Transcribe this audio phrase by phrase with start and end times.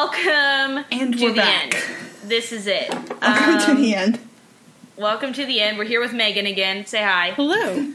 [0.00, 0.26] everybody.
[0.26, 1.74] Welcome And to we're the back.
[1.74, 1.84] end.
[2.24, 2.90] This is it.
[2.90, 4.18] Welcome to Um, the end.
[4.96, 5.78] Welcome to the end.
[5.78, 6.86] We're here with Meghan again.
[6.86, 7.32] Say hi.
[7.36, 7.92] Hello.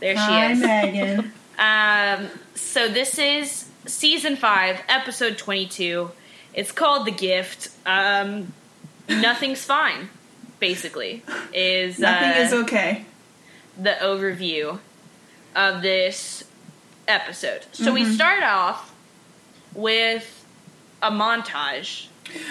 [0.00, 0.20] There she is.
[0.20, 0.60] Hi, is.
[0.60, 1.30] Meghan.
[1.58, 6.10] Um, so this is season five, episode twenty-two.
[6.54, 7.68] It's called The Gift.
[7.86, 8.52] Um,
[9.08, 10.08] nothing's fine.
[10.58, 11.22] Basically,
[11.52, 13.04] is Nothing uh, is okay.
[13.80, 14.80] the overview
[15.54, 16.42] of this
[17.06, 17.66] episode.
[17.72, 18.12] So we Mm-hmm.
[18.14, 18.92] start off
[19.74, 20.41] with
[21.02, 22.06] a montage,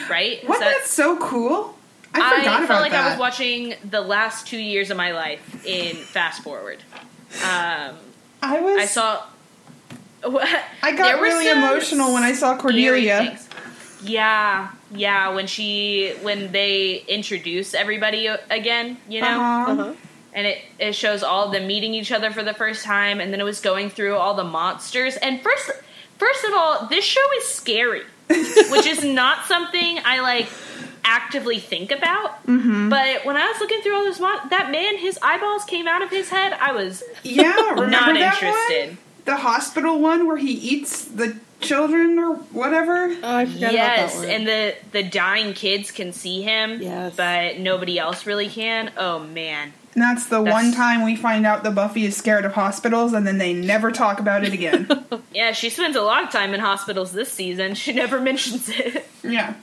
[0.09, 0.41] right?
[0.43, 0.59] Is What?
[0.59, 1.77] that- That's so cool.
[2.13, 3.05] I I forgot felt about like that.
[3.05, 6.79] I was watching the last two years of my life in fast forward.
[7.41, 7.95] Um,
[8.43, 8.77] I was.
[8.79, 9.23] I saw.
[10.23, 13.39] I got really emotional when I saw Cordelia.
[14.03, 15.29] Yeah, yeah.
[15.29, 19.71] When she when they introduce everybody again, you know, Uh-huh.
[19.71, 19.93] Uh-huh.
[20.33, 23.31] and it it shows all of them meeting each other for the first time, and
[23.31, 25.15] then it was going through all the monsters.
[25.17, 25.71] And first,
[26.17, 28.03] first of all, this show is scary,
[28.71, 30.47] which is not something I like
[31.03, 32.45] actively think about.
[32.45, 32.89] Mm-hmm.
[32.89, 36.01] But when I was looking through all those mon- that man, his eyeballs came out
[36.01, 36.53] of his head.
[36.53, 38.87] I was Yeah, remember not that interested.
[38.89, 38.97] one?
[39.25, 43.15] The hospital one where he eats the children or whatever.
[43.23, 44.35] Oh, I forgot yes, about that one.
[44.35, 47.15] and the the dying kids can see him, Yes.
[47.15, 48.91] but nobody else really can.
[48.97, 52.45] Oh man, And that's the That's- one time we find out that Buffy is scared
[52.45, 54.87] of hospitals, and then they never talk about it again.
[55.33, 57.75] yeah, she spends a lot of time in hospitals this season.
[57.75, 59.05] She never mentions it.
[59.23, 59.53] yeah.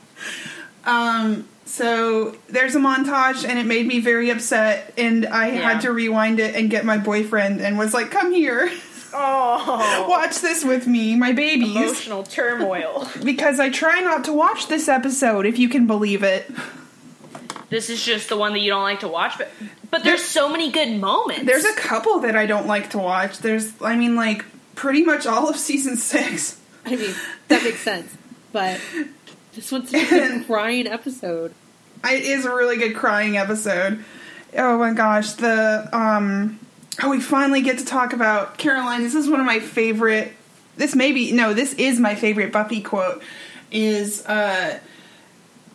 [0.85, 1.47] Um.
[1.65, 5.71] So there's a montage, and it made me very upset, and I Yeah.
[5.73, 8.71] had to rewind it and get my boyfriend, and was like, "Come here,
[9.13, 13.07] Oh, watch this with me, my babies." emotional turmoil.
[13.23, 16.49] Because I try not to watch this episode, if you can believe it.
[17.69, 19.51] this is just the one that you don't like to watch, but
[19.91, 21.45] but there's so many good moments.
[21.45, 23.39] There's a couple that I don't like to watch.
[23.39, 24.45] There's, I mean, like
[24.75, 26.59] pretty much all of season six.
[26.85, 27.13] I mean,
[27.47, 28.15] that makes sense.
[28.51, 28.79] But
[29.53, 31.53] this one's a crying episode.
[32.03, 34.03] It is a really good crying episode.
[34.55, 36.59] Oh my gosh, the um
[37.03, 39.03] oh we finally get to talk about Caroline.
[39.03, 40.33] This is one of my favorite
[40.77, 43.21] this may be no, this is my favorite Buffy quote
[43.71, 44.79] is uh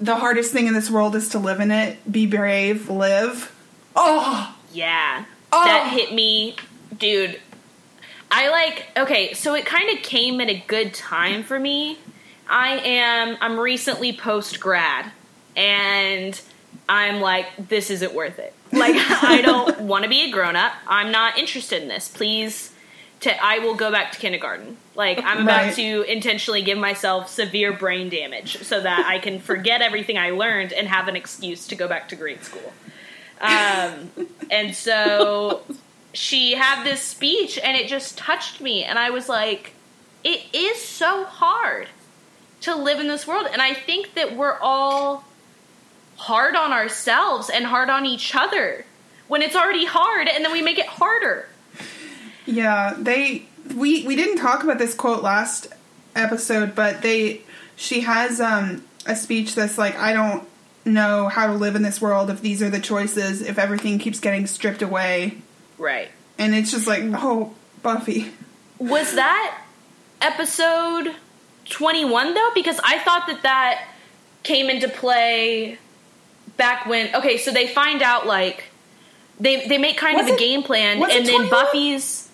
[0.01, 2.11] the hardest thing in this world is to live in it.
[2.11, 3.54] Be brave, live.
[3.97, 5.25] Oh, Yeah.
[5.53, 5.65] Oh.
[5.65, 6.57] That hit me,
[6.99, 7.41] dude.
[8.31, 11.99] I like okay, so it kind of came at a good time for me.
[12.49, 15.13] I am I'm recently post grad
[15.57, 16.41] and
[16.89, 18.53] I'm like this isn't worth it.
[18.73, 20.73] Like I don't want to be a grown up.
[20.89, 22.09] I'm not interested in this.
[22.09, 22.73] Please
[23.21, 24.77] to I will go back to kindergarten.
[24.97, 25.75] Like I'm about Right.
[25.77, 30.73] to intentionally give myself severe brain damage so that I can forget everything I learned
[30.73, 32.73] and have an excuse to go back to grade school.
[33.41, 34.11] Um,
[34.51, 35.63] and so
[36.13, 39.73] she had this speech and it just touched me and I was like
[40.23, 41.89] it is so hard
[42.63, 45.25] to live in this world and I think that we're all
[46.17, 48.87] hard on ourselves and hard on each other
[49.29, 51.49] when it's already hard and then we make it harder.
[52.47, 55.69] Yeah, they we we didn't talk about this quote last
[56.15, 57.43] episode, but they
[57.77, 60.47] she has um a speech that's like I don't
[60.85, 64.21] know how to live in this world if these are the choices, if everything keeps
[64.21, 65.39] getting stripped away.
[65.79, 66.11] Right.
[66.39, 68.33] And it's just like, oh, Buffy.
[68.79, 69.63] Was that
[70.21, 71.15] episode
[71.71, 72.51] 21 though?
[72.55, 73.89] Because I thought that that
[74.43, 75.79] came into play
[76.57, 77.15] back when.
[77.15, 78.65] Okay, so they find out like
[79.41, 81.51] they they make kind Was of a game plan, and then 21?
[81.51, 82.31] Buffy's.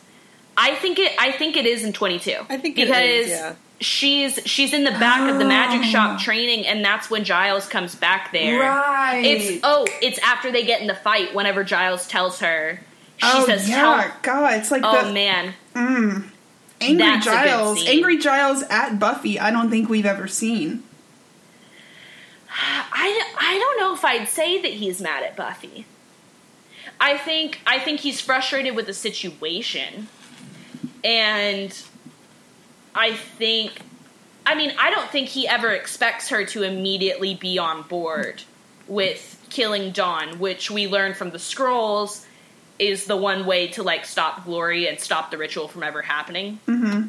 [0.56, 1.12] I think it.
[1.18, 2.32] I think it is in 22.
[2.48, 3.54] I think it because is, yeah.
[3.80, 5.90] She's she's in the back of the magic Oh.
[5.90, 8.60] shop training, and that's when Giles comes back there.
[8.60, 9.22] Right.
[9.24, 11.34] It's oh, it's after they get in the fight.
[11.34, 12.80] Whenever Giles tells her,
[13.16, 16.24] she oh says, yeah, "Tell." God, it's like Oh the man, mm.
[16.80, 19.38] angry that's Giles, angry Giles at Buffy.
[19.40, 20.82] I don't think we've ever seen.
[22.92, 25.86] I, I don't know if I'd say that he's mad at Buffy.
[27.00, 30.08] I think I think he's frustrated with the situation,
[31.04, 31.72] and
[32.94, 33.72] I think,
[34.44, 38.42] I mean, I don't think he ever expects her to immediately be on board
[38.88, 42.26] with killing Dawn, which we learn from the scrolls
[42.78, 46.58] is the one way to like stop Glory and stop the ritual from ever happening.
[46.66, 47.08] Mm-hmm.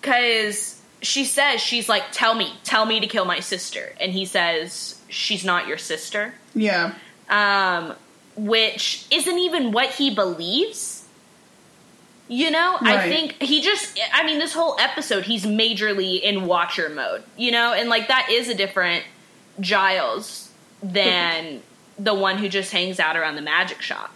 [0.00, 3.92] Because she says, she's like, tell me, tell me to kill my sister.
[4.00, 6.34] And he says, she's not your sister.
[6.54, 6.94] Yeah.
[7.28, 7.94] Um,
[8.36, 11.01] which isn't even what he believes.
[12.32, 16.88] You know, I think he just, I mean, this whole episode, he's majorly in watcher
[16.88, 19.04] mode, you know, and like that is a different
[19.60, 20.50] Giles
[20.82, 21.60] than
[21.98, 24.10] the one who just hangs out around the magic shop.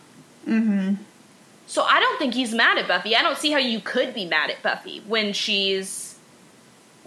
[0.48, 0.94] Mm-hmm.
[1.66, 3.14] So I don't think he's mad at Buffy.
[3.14, 6.16] I don't see how you could be mad at Buffy when she's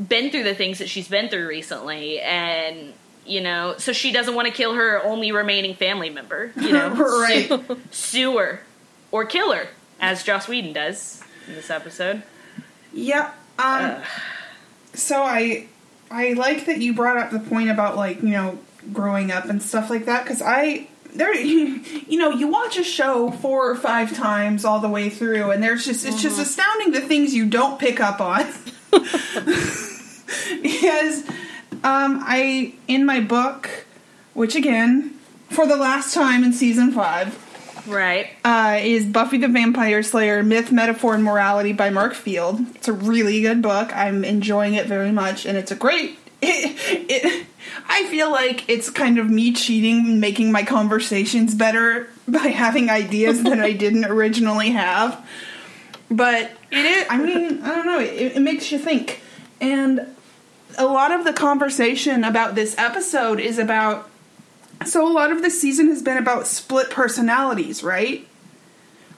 [0.05, 2.93] been through the things that she's been through recently, and
[3.25, 6.51] you know, so she doesn't want to kill her only remaining family member.
[6.55, 6.89] You know,
[7.21, 7.47] Right.
[7.47, 8.61] sue, sue her
[9.11, 9.67] or kill her,
[9.99, 12.23] as Joss Whedon does in this episode.
[12.93, 13.31] Yeah.
[13.57, 14.01] Um,
[14.93, 15.67] so I
[16.09, 18.59] I like that you brought up the point about like you know
[18.93, 23.31] growing up and stuff like that because I there you know you watch a show
[23.31, 27.01] four or five times all the way through and there's just it's just astounding the
[27.01, 28.45] things you don't pick up on
[30.61, 31.27] because
[31.83, 33.85] um, I in my book
[34.33, 35.19] which again
[35.49, 37.33] for the last time in season five
[37.89, 38.27] Right.
[38.45, 42.59] uh, is Buffy the Vampire Slayer Myth, Metaphor, and Morality by Mark Field.
[42.75, 43.95] It's a really good book.
[43.95, 46.17] I'm enjoying it very much, and it's a great.
[46.41, 46.77] It,
[47.09, 47.45] it,
[47.89, 53.43] I feel like it's kind of me cheating, making my conversations better by having ideas
[53.43, 55.27] that I didn't originally have.
[56.09, 59.21] But it is, I mean, I don't know, it, it makes you think.
[59.59, 60.15] And
[60.77, 64.08] a lot of the conversation about this episode is about
[64.85, 68.25] so a lot of the season has been about split personalities, right?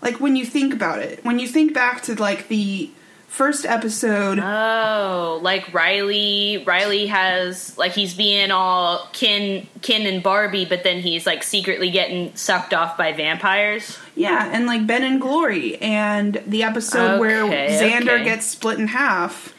[0.02, 2.90] Like when you think about it, when you think back to like the
[3.28, 6.64] first episode, Oh, like Riley.
[6.66, 11.92] Riley has like he's being all Ken, Ken and Barbie, but then he's like secretly
[11.92, 13.98] getting sucked off by vampires.
[14.16, 18.24] yeah, and like Ben and Glory, and the episode where Xander okay.
[18.24, 19.54] gets split in half.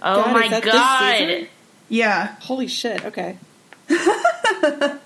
[0.00, 1.48] Oh God, my is that this god!
[1.88, 3.04] Yeah, Holy shit.
[3.04, 3.36] Okay.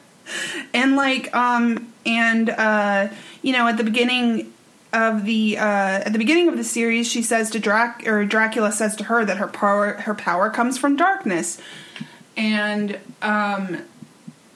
[0.74, 3.08] and like um and uh
[3.42, 4.52] you know at the beginning
[4.92, 8.72] of the uh at the beginning of the series she says to Drac or Dracula
[8.72, 11.60] says to her that her power her power comes from darkness.
[12.36, 13.82] And um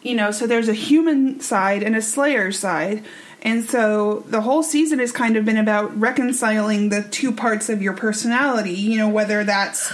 [0.02, 3.04] you know so there's a human side and a slayer side.
[3.42, 7.80] And so the whole season has kind of been about reconciling the two parts of
[7.80, 9.92] your personality you know whether that's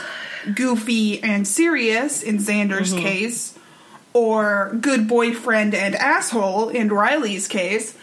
[0.55, 3.52] goofy and serious in Xander's case
[4.13, 7.97] or good boyfriend and asshole in Riley's case,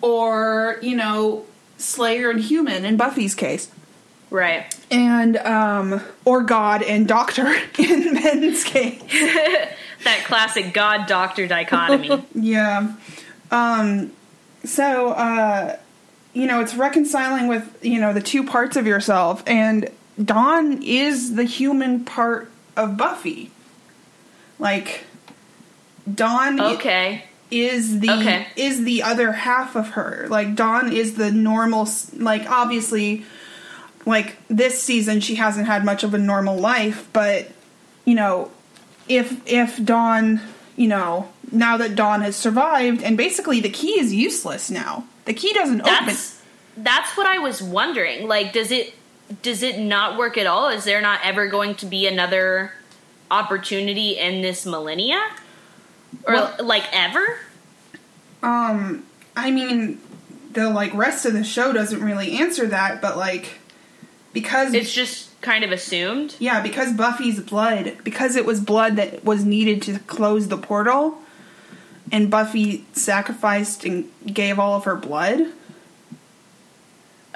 [0.00, 1.46] or, you know,
[1.78, 3.70] Slayer and human in Buffy's case.
[4.30, 4.74] Right.
[4.90, 7.46] And, um, or God and Doctor
[7.78, 9.02] in Ben's case.
[10.04, 12.24] That classic god doctor dichotomy.
[12.34, 12.94] Yeah.
[13.50, 14.12] Um,
[14.64, 15.76] so, uh,
[16.34, 19.42] you know, it's reconciling with, you know, the two parts of yourself.
[19.46, 19.90] And
[20.22, 23.50] Dawn is the human part of Buffy.
[24.58, 25.04] Like,
[26.12, 27.24] Dawn okay.
[27.50, 28.46] is the Okay.
[28.56, 30.26] is the other half of her.
[30.28, 33.24] Like Dawn is the normal s- like obviously
[34.06, 37.48] like this season she hasn't had much of a normal life, but
[38.04, 38.50] you know,
[39.08, 40.40] if if Dawn,
[40.76, 45.04] you know, now that Dawn has survived and basically the key is useless now.
[45.26, 46.06] The key doesn't open.
[46.06, 46.40] That's
[46.76, 48.26] that's what I was wondering.
[48.28, 48.94] Like, does it
[49.42, 50.68] does it not work at all?
[50.68, 52.72] Is there not ever going to be another
[53.30, 55.20] opportunity in this millennia,
[56.24, 57.38] or Well- like ever?
[58.42, 59.04] Um,
[59.36, 60.00] I mean,
[60.52, 63.58] the like rest of the show doesn't really answer that, but like
[64.32, 66.36] because It's just kind of assumed.
[66.38, 71.18] Yeah, because Buffy's blood, because it was blood that was needed to close the portal,
[72.12, 75.52] and Buffy sacrificed and gave all of her blood.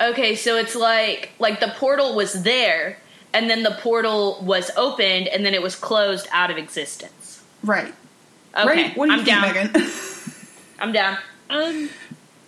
[0.00, 2.98] Okay, so it's like like the portal was there,
[3.34, 7.42] and then the portal was opened, and then it was closed out of existence.
[7.64, 7.92] Right.
[8.56, 8.96] Okay, Right?
[8.96, 9.72] What do you I'm think, down.
[9.72, 10.58] Meghan?
[10.78, 11.18] I'm down.
[11.50, 11.90] Um,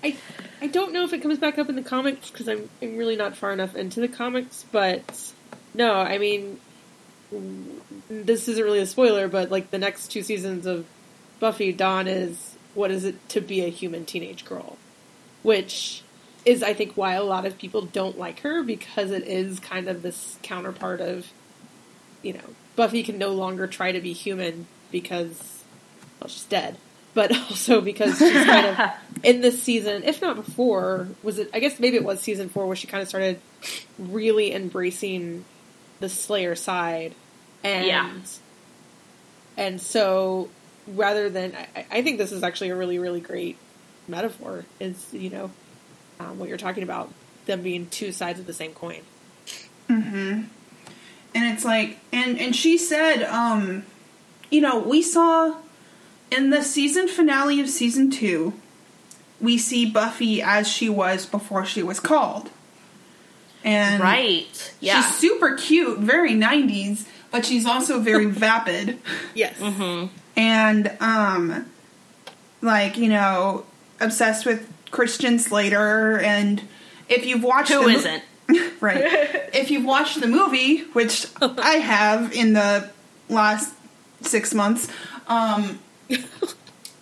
[0.02, 0.16] I
[0.60, 3.16] I don't know if it comes back up in the comics because I'm I'm really
[3.16, 5.32] not far enough into the comics, but
[5.74, 6.60] no, I mean,
[8.08, 10.86] this isn't really a spoiler, but like the next two seasons of
[11.40, 14.78] Buffy, Dawn is what is it to be a human teenage girl,
[15.42, 16.02] which
[16.44, 19.88] is I think why a lot of people don't like her because it is kind
[19.88, 21.26] of this counterpart of,
[22.22, 22.44] you know,
[22.76, 25.62] Buffy can no longer try to be human because
[26.20, 26.76] well she's dead,
[27.14, 28.90] but also because she's kind of
[29.24, 31.48] in this season, if not before, was it?
[31.54, 33.40] I guess maybe it was season four where she kind of started
[33.98, 35.44] really embracing
[36.00, 37.14] the Slayer side,
[37.62, 38.10] and Yeah.
[39.56, 40.50] and so
[40.88, 43.56] rather than, I, I think this is actually a really really great
[44.08, 44.64] metaphor.
[44.80, 45.50] Is you know
[46.20, 47.12] um, what you're talking about
[47.46, 49.00] them being two sides of the same coin.
[49.88, 50.42] Mm-hmm.
[51.36, 53.84] And it's like, and and she said, um,
[54.50, 55.56] you know, we saw
[56.30, 58.54] in the season finale of season two,
[59.40, 62.50] we see Buffy as she was before she was called,
[63.64, 64.74] and Right.
[64.80, 65.02] Yeah.
[65.02, 68.98] she's super cute, very '90s, but she's also very vapid.
[69.34, 69.58] Yes.
[69.58, 70.06] Mm-hmm.
[70.36, 71.66] and um
[72.62, 73.66] like you know
[74.00, 76.62] obsessed with christian slater and
[77.08, 78.22] if you've watched Who the mo- isn't?
[78.80, 79.02] right.
[79.54, 82.90] if you've watched the movie, which I have in the
[83.28, 83.74] last
[84.20, 84.88] six months,
[85.26, 85.78] um,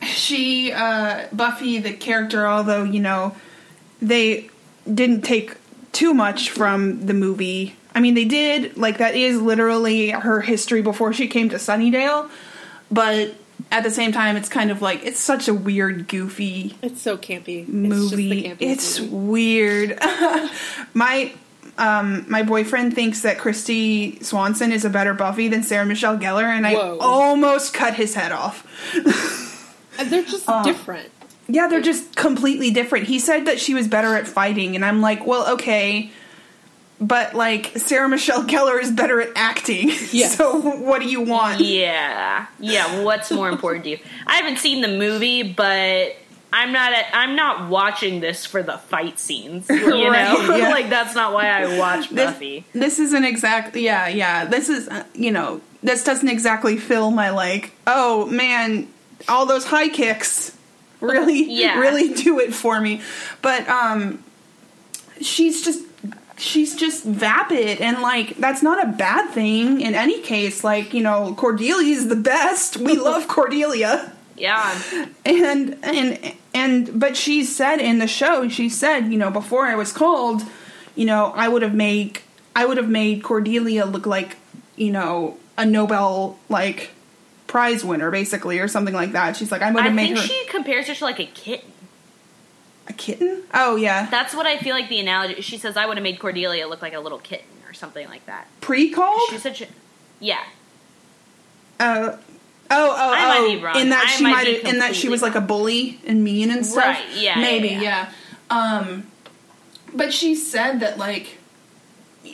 [0.02, 3.34] she uh, Buffy the character, although you know
[4.00, 4.48] they
[4.92, 5.56] didn't take
[5.92, 7.76] too much from the movie.
[7.94, 12.30] I mean, they did like that is literally her history before she came to Sunnydale,
[12.90, 13.34] but
[13.72, 17.16] at the same time, it's kind of like it's such a weird, goofy It's so
[17.18, 17.66] campy.
[17.66, 18.46] movie.
[18.46, 19.16] It's, It's, just the campiest movie.
[19.26, 19.98] weird.
[20.94, 21.32] my
[21.78, 26.44] um my boyfriend thinks that Kristy Swanson is a better Buffy than Sarah Michelle Gellar,
[26.44, 28.66] and I almost cut his head off.
[30.04, 31.10] They're just Uh, different.
[31.48, 33.06] Yeah, they're just completely different.
[33.08, 36.10] He said that she was better at fighting, and I'm like, well, okay.
[37.04, 39.88] But like Sarah Michelle Gellar is better at acting.
[40.12, 40.36] Yes.
[40.36, 41.60] so what do you want?
[41.60, 43.02] Yeah, yeah.
[43.02, 43.98] What's more important to you?
[44.26, 46.14] I haven't seen the movie, but
[46.52, 46.92] I'm not.
[46.92, 49.68] At, I'm not watching this for the fight scenes.
[49.68, 50.68] You know, Right, yeah.
[50.70, 52.64] like that's not why I watch This, Buffy.
[52.72, 57.30] this isn't exactly yeah yeah this is uh, you know this doesn't exactly fill my
[57.30, 58.86] like oh man
[59.28, 60.56] all those high kicks
[61.00, 61.80] really Yeah.
[61.80, 63.00] really do it for me
[63.40, 64.22] but um
[65.20, 65.82] she's just
[66.42, 70.64] she's just vapid and like that's not a bad thing in any case.
[70.64, 72.76] Like you know cordelia's the best.
[72.76, 74.12] We love cordelia.
[74.36, 74.82] Yeah,
[75.24, 79.74] and and and but she said in the show she said you know before i
[79.74, 80.42] was called
[80.94, 82.18] you know i would have made
[82.56, 84.36] i would have made cordelia look like
[84.76, 86.90] you know a nobel like
[87.46, 89.36] prize winner basically or something like that.
[89.36, 91.20] She's like i would I have made I think her she compares her to like
[91.20, 91.71] a kitten.
[92.88, 95.40] A kitten oh yeah That's what I feel like the analogy.
[95.40, 98.26] She says I would have made Cordelia look like a little kitten or something like
[98.26, 98.48] that.
[98.60, 99.66] pre-called She's such a
[100.20, 100.42] yeah.
[101.78, 102.16] uh
[102.74, 103.54] Oh, oh, I might oh!
[103.54, 103.76] be wrong.
[103.76, 106.50] In that I she might might, in that she was like a bully and mean
[106.50, 106.84] and stuff.
[106.84, 108.12] Right, yeah, maybe, yeah, yeah.
[108.50, 108.78] yeah.
[108.78, 109.06] Um,
[109.92, 111.38] but she said that like,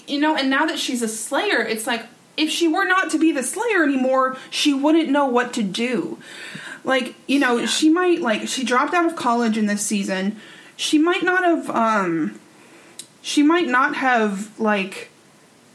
[0.06, 3.18] you know, and now that she's a Slayer, it's like if she were not to
[3.18, 6.18] be the Slayer anymore, she wouldn't know what to do.
[6.84, 10.36] Like, you know, she might like she dropped out of college in this season.
[10.76, 11.70] She might not have.
[11.70, 12.40] um
[13.22, 15.10] She might not have like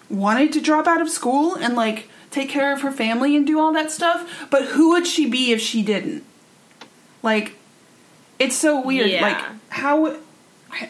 [0.09, 3.59] wanted to drop out of school and like take care of her family and do
[3.59, 6.23] all that stuff, but who would she be if she didn't?
[7.21, 7.55] Like
[8.39, 9.09] it's so weird.
[9.09, 9.21] Yeah.
[9.21, 10.17] Like how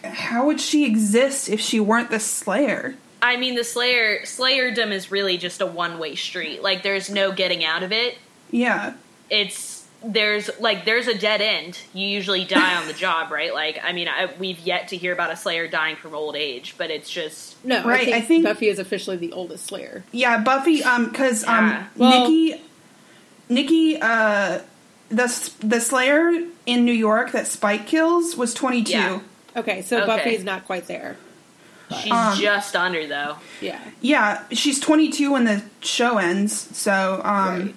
[0.03, 2.95] how would she exist if she weren't the slayer?
[3.23, 6.61] I mean, the Slayer Slayerdom is really just a one way street.
[6.61, 8.17] Like, there's no getting out of it.
[8.51, 8.95] Yeah.
[9.29, 9.72] It's
[10.03, 11.79] there's like there's a dead end.
[11.93, 13.53] You usually die on the job, right?
[13.53, 16.75] Like, I mean, I, we've yet to hear about a Slayer dying from old age,
[16.77, 20.03] but it's just No, Right, I, think I think- Buffy is officially the oldest Slayer.
[20.11, 21.85] Yeah, Buffy um cuz um Yeah.
[21.95, 22.61] Well- Nikki
[23.49, 24.59] Nikki uh
[25.09, 26.31] the the slayer
[26.65, 28.91] in New York that Spike kills was 22.
[28.91, 29.19] Yeah.
[29.55, 30.05] Okay, so Okay.
[30.07, 31.17] Buffy's not quite there.
[32.01, 33.37] she's Um, just under though.
[33.61, 33.79] Yeah.
[34.01, 36.67] Yeah, she's 22 when the show ends.
[36.75, 37.75] So, um, Right.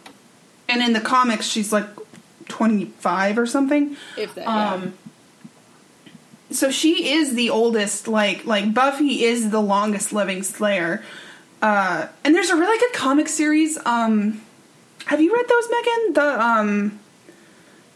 [0.71, 1.85] and in the comics, she's like
[2.49, 3.97] 25 or something.
[4.17, 4.45] If that.
[4.45, 4.75] yeah.
[4.75, 4.95] Um,
[6.51, 8.09] so she is the oldest.
[8.09, 11.05] Like, like Buffy is the longest living Slayer.
[11.61, 13.79] Uh, and there's a really good comic series.
[13.85, 14.43] Um,
[15.07, 16.15] have you read those, Meghan?
[16.15, 17.01] The um,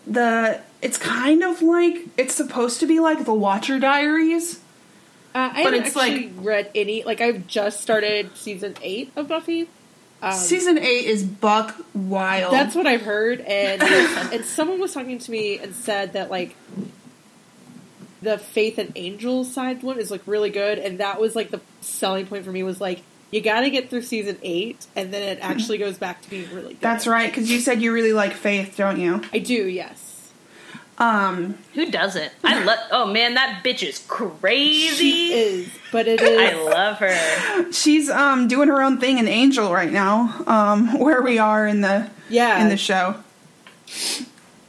[0.07, 4.61] the it's kind of like it's supposed to be like the Watcher Diaries.
[5.35, 7.04] Uh, I but haven't it's actually read any.
[7.04, 9.69] Like I've just started season eight of Buffy.
[10.23, 12.53] Um, Season eight is buck wild.
[12.53, 16.55] That's what I've heard, and and someone was talking to me and said that like
[18.21, 21.61] the Faith and Angel side one is like really good, and that was like the
[21.81, 25.23] selling point for me was like you got to get through season eight, and then
[25.23, 26.81] it actually goes back to being really good.
[26.81, 29.23] That's right, because you said you really like Faith, don't you?
[29.33, 30.10] I do, yes.
[31.00, 32.30] Um, Who doesn't?
[32.45, 32.78] I love.
[32.92, 34.95] Oh man, that bitch is crazy.
[34.95, 36.38] She is, but it is.
[36.38, 37.73] I love her.
[37.73, 40.42] she's um doing her own thing in Angel right now.
[40.47, 42.62] Um, where we are in the Yeah.
[42.62, 43.16] in the show,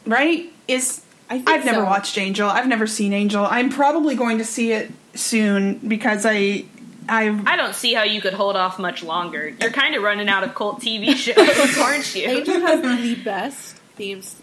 [0.06, 0.50] right?
[0.68, 1.84] Is I think I've never so.
[1.84, 2.48] watched Angel.
[2.48, 3.44] I've never seen Angel.
[3.44, 6.64] I'm probably going to see it soon because I
[7.08, 9.48] I've I don't see how you could hold off much longer.
[9.60, 12.26] You're kind of running out of cult TV shows, aren't you?
[12.28, 14.36] Angel has the best theme s-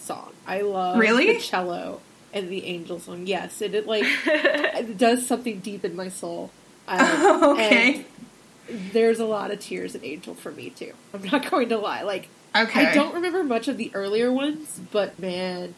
[0.00, 0.32] song.
[0.50, 1.32] I love Really?
[1.34, 2.00] the cello
[2.32, 3.26] and the Angel song.
[3.26, 6.50] Yes, it, it like it does something deep in my soul.
[6.88, 8.04] Um, Okay.
[8.68, 10.92] and there's a lot of tears in Angel for me too.
[11.14, 12.02] I'm not going to lie.
[12.02, 12.86] Like okay.
[12.86, 15.76] I don't remember much of the earlier ones, but man,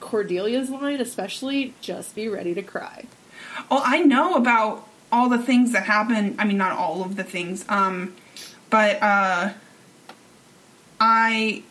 [0.00, 3.04] Cordelia's line especially, just be ready to cry.
[3.70, 6.34] Well, I know about all the things that happen.
[6.40, 7.64] I mean, not all of the things.
[7.68, 8.16] Um,
[8.68, 9.52] but uh,
[11.00, 11.62] I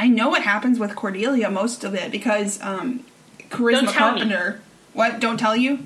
[0.00, 3.04] I know what happens with Cordelia most of it because um,
[3.50, 4.20] Charisma Don't tell me.
[4.20, 4.60] Carpenter.
[4.94, 5.20] What?
[5.20, 5.80] Don't tell you.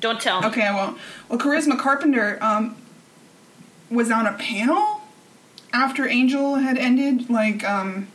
[0.00, 0.48] Don't tell me.
[0.48, 0.98] Okay, I won't.
[1.30, 2.76] Well, Charisma Carpenter um,
[3.90, 5.00] was on a panel
[5.72, 7.30] after Angel had ended.
[7.30, 8.08] Like, um,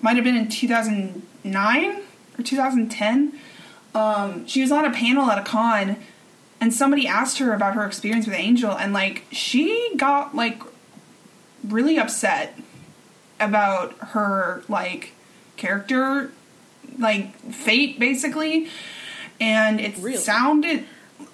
[0.00, 2.02] might have been in 2009
[2.38, 3.32] or 2010.
[3.96, 5.96] Um, she was on a panel at a con,
[6.60, 10.62] and somebody asked her about her experience with Angel, and like she got like
[11.66, 12.56] really upset
[13.40, 15.12] about her like
[15.56, 16.30] character,
[16.98, 18.68] like fate, basically.
[19.40, 20.16] And it Really?
[20.16, 20.84] sounded.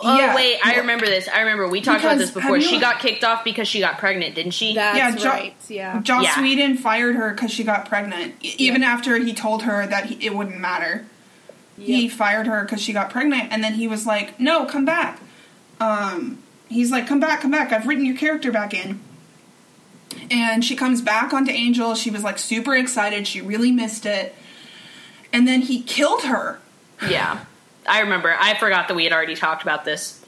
[0.00, 1.28] Oh yeah, wait, I remember this.
[1.28, 2.56] I remember we talked about this before.
[2.56, 4.74] you- She got kicked off because she got pregnant, didn't she?
[4.74, 5.54] That's Yeah, Jo- right.
[5.68, 6.00] Yeah.
[6.02, 6.40] Joss Yeah.
[6.42, 10.26] Whedon fired her because she got pregnant, e- even after he told her that he,
[10.26, 11.06] it wouldn't matter.
[11.78, 15.18] He fired her because she got pregnant, and then he was like, "No, come back."
[15.80, 17.72] Um, he's like, "Come back, come back.
[17.72, 19.00] I've written your character back in."
[20.30, 21.94] And she comes back onto Angel.
[21.94, 23.26] She was like super excited.
[23.26, 24.34] She really missed it.
[25.32, 26.60] And then he killed her.
[27.08, 27.44] Yeah.
[27.86, 28.34] I remember.
[28.38, 30.24] I forgot that we had already talked about this.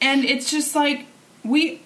[0.00, 1.06] and it's just like
[1.44, 1.80] we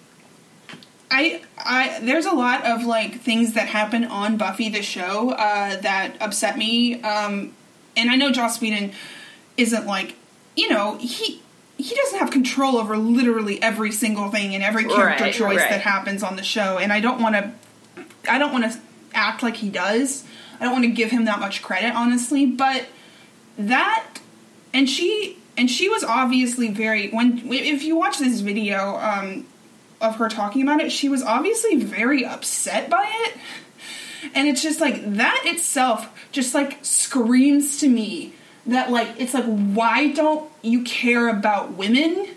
[1.10, 5.80] I I there's a lot of like things that happen on Buffy the show uh,
[5.80, 7.02] that upset me.
[7.02, 7.52] Um,
[7.96, 8.92] and I know Joss Whedon
[9.56, 10.16] isn't like
[10.56, 11.40] you know he
[11.76, 15.70] he doesn't have control over literally every single thing and every character Right, choice right.
[15.70, 16.78] that happens on the show.
[16.78, 17.52] And I don't want to
[18.28, 18.78] I don't want to
[19.12, 20.24] act like he does.
[20.60, 22.46] I don't want to give him that much credit, honestly.
[22.46, 22.86] But
[23.58, 24.06] that
[24.72, 29.46] and she and she was obviously very when if you watch this video um,
[30.00, 33.36] of her talking about it, she was obviously very upset by it.
[34.34, 38.32] And it's just like that itself just like screams to me
[38.66, 42.28] that like it's like why don't you care about women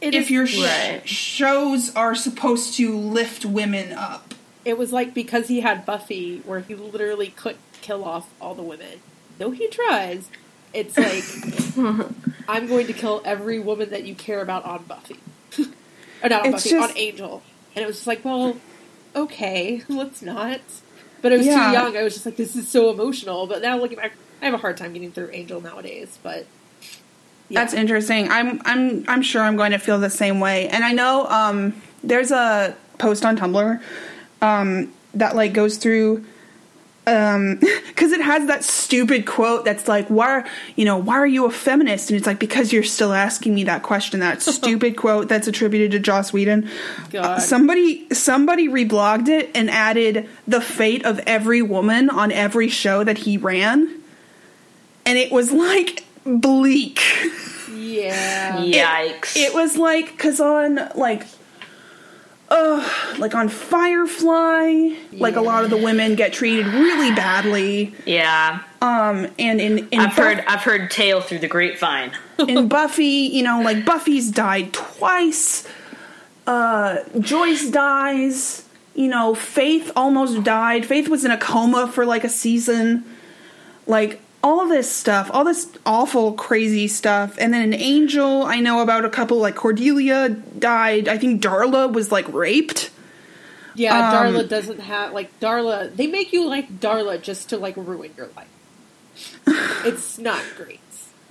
[0.00, 1.08] It if is- your sh- Right.
[1.08, 4.34] shows are supposed to lift women up?
[4.64, 8.62] it was like because he had Buffy, where he literally couldn't kill off all the
[8.62, 9.00] women.
[9.38, 10.28] Though he tries,
[10.74, 11.24] it's like
[12.48, 15.16] I'm going to kill every woman that you care about on Buffy,
[16.22, 17.42] or not on It's Buffy, just- on Angel.
[17.74, 18.56] And it was just like, well,
[19.16, 20.60] okay, let's not.
[21.22, 21.66] But I was Yeah.
[21.66, 21.96] too young.
[21.96, 23.46] I was just like, this is so emotional.
[23.46, 26.18] But now looking back, I have a hard time getting through Angel nowadays.
[26.22, 26.46] But
[27.50, 27.60] yeah.
[27.60, 28.30] That's interesting.
[28.30, 30.68] I'm I'm I'm sure I'm going to feel the same way.
[30.68, 33.82] And I know um there's a post on Tumblr
[34.40, 36.24] um that like goes through
[37.08, 37.58] um
[37.96, 40.44] cuz it has that stupid quote that's like why
[40.76, 43.64] you know why are you a feminist and it's like because you're still asking me
[43.64, 46.68] that question that stupid quote that's attributed to Joss Whedon
[47.10, 47.24] God.
[47.24, 53.02] Uh, somebody somebody reblogged it and added the fate of every woman on every show
[53.02, 53.99] that he ran
[55.10, 57.00] and it was like bleak.
[57.74, 59.36] Yeah, Yikes.
[59.36, 61.26] it was like because on like
[62.48, 67.94] uh like on firefly like a lot of the women get treated really badly.
[68.06, 68.60] Yeah.
[68.82, 72.12] um and in in, I've Buff- heard I've heard tale through the grapevine.
[72.48, 75.66] in buffy you know like buffy's died twice.
[76.46, 78.64] Uh joyce dies.
[78.94, 80.84] You know faith almost died.
[80.86, 83.04] Faith was in a coma for like a season.
[83.86, 88.58] Like all of this stuff all this awful crazy stuff and then an angel i
[88.58, 92.90] know about a couple like cordelia died i think darla was like raped
[93.76, 94.10] yeah.
[94.20, 95.94] Um, Darla doesn't have like Darla.
[95.94, 98.48] They make you like Darla just to like ruin your life.
[99.86, 100.80] it's not great.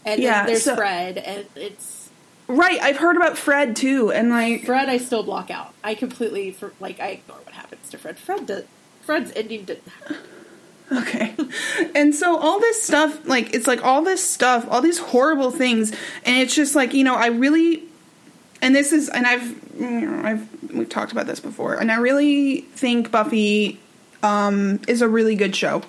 [0.05, 2.09] And Yeah, then there's so- Fred, and it's
[2.47, 4.89] right i've heard about fred too and like Fred.
[4.89, 5.73] I still block out.
[5.83, 8.17] I completely for, like I ignore what happens to Fred.
[8.17, 8.63] Fred does.
[9.01, 10.17] Fred's ending didn't happen.
[10.91, 11.35] Okay.
[11.93, 15.91] And so all this stuff, like, it's like all this stuff, all these horrible things,
[16.25, 17.83] and it's just like, you know, I really,
[18.61, 19.47] and this is, and I've,
[19.79, 23.79] you know, I've, we've talked about this before, and I really think Buffy,
[24.23, 25.83] um, is a really good show.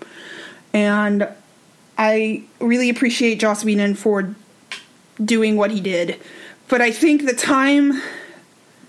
[0.72, 1.28] And
[1.98, 4.34] I really appreciate Joss Whedon for
[5.22, 6.20] doing what he did.
[6.68, 8.00] But I think the time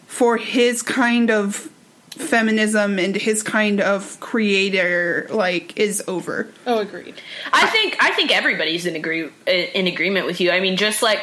[0.05, 1.70] for his kind of
[2.11, 6.49] feminism and his kind of creator like is over.
[6.67, 7.15] Oh, agreed.
[7.53, 10.51] I think I think everybody's in agree in agreement with you.
[10.51, 11.21] I mean, just like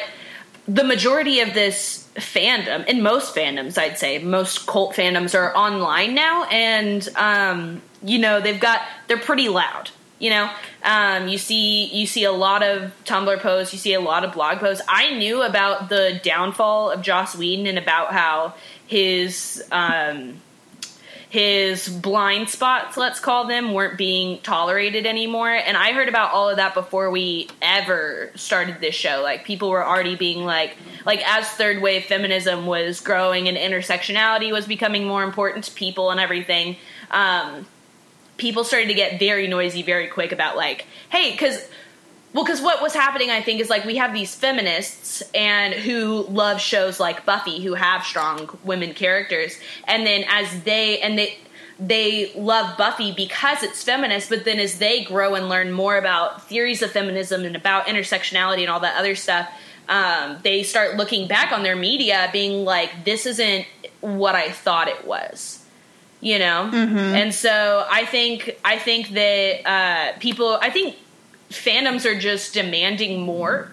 [0.67, 6.13] the majority of this fandom, in most fandoms, I'd say most cult fandoms are online
[6.15, 9.91] now, and um, you know they've got they're pretty loud.
[10.19, 10.51] You know,
[10.83, 14.33] um, you see you see a lot of Tumblr posts, you see a lot of
[14.33, 14.83] blog posts.
[14.87, 18.53] I knew about the downfall of Joss Whedon and about how
[18.85, 20.41] his um,
[21.29, 25.51] his blind spots, let's call them, weren't being tolerated anymore.
[25.51, 29.21] And I heard about all of that before we ever started this show.
[29.21, 34.51] Like people were already being like like as third wave feminism was growing and intersectionality
[34.51, 36.77] was becoming more important to people and everything.
[37.11, 37.67] Um
[38.37, 41.63] people started to get very noisy very quick about like, hey, cuz
[42.33, 46.27] well, because what was happening, I think, is like we have these feminists and who
[46.29, 51.39] love shows like Buffy, who have strong women characters, and then as they and they
[51.79, 56.47] they love Buffy because it's feminist, but then as they grow and learn more about
[56.47, 59.49] theories of feminism and about intersectionality and all that other stuff,
[59.87, 63.65] um, they start looking back on their media, being like, "This isn't
[64.01, 65.65] what I thought it was."
[66.21, 66.69] You know,
[67.15, 70.95] and so I think I think that uh, people, I think
[71.49, 73.71] fandoms are just demanding more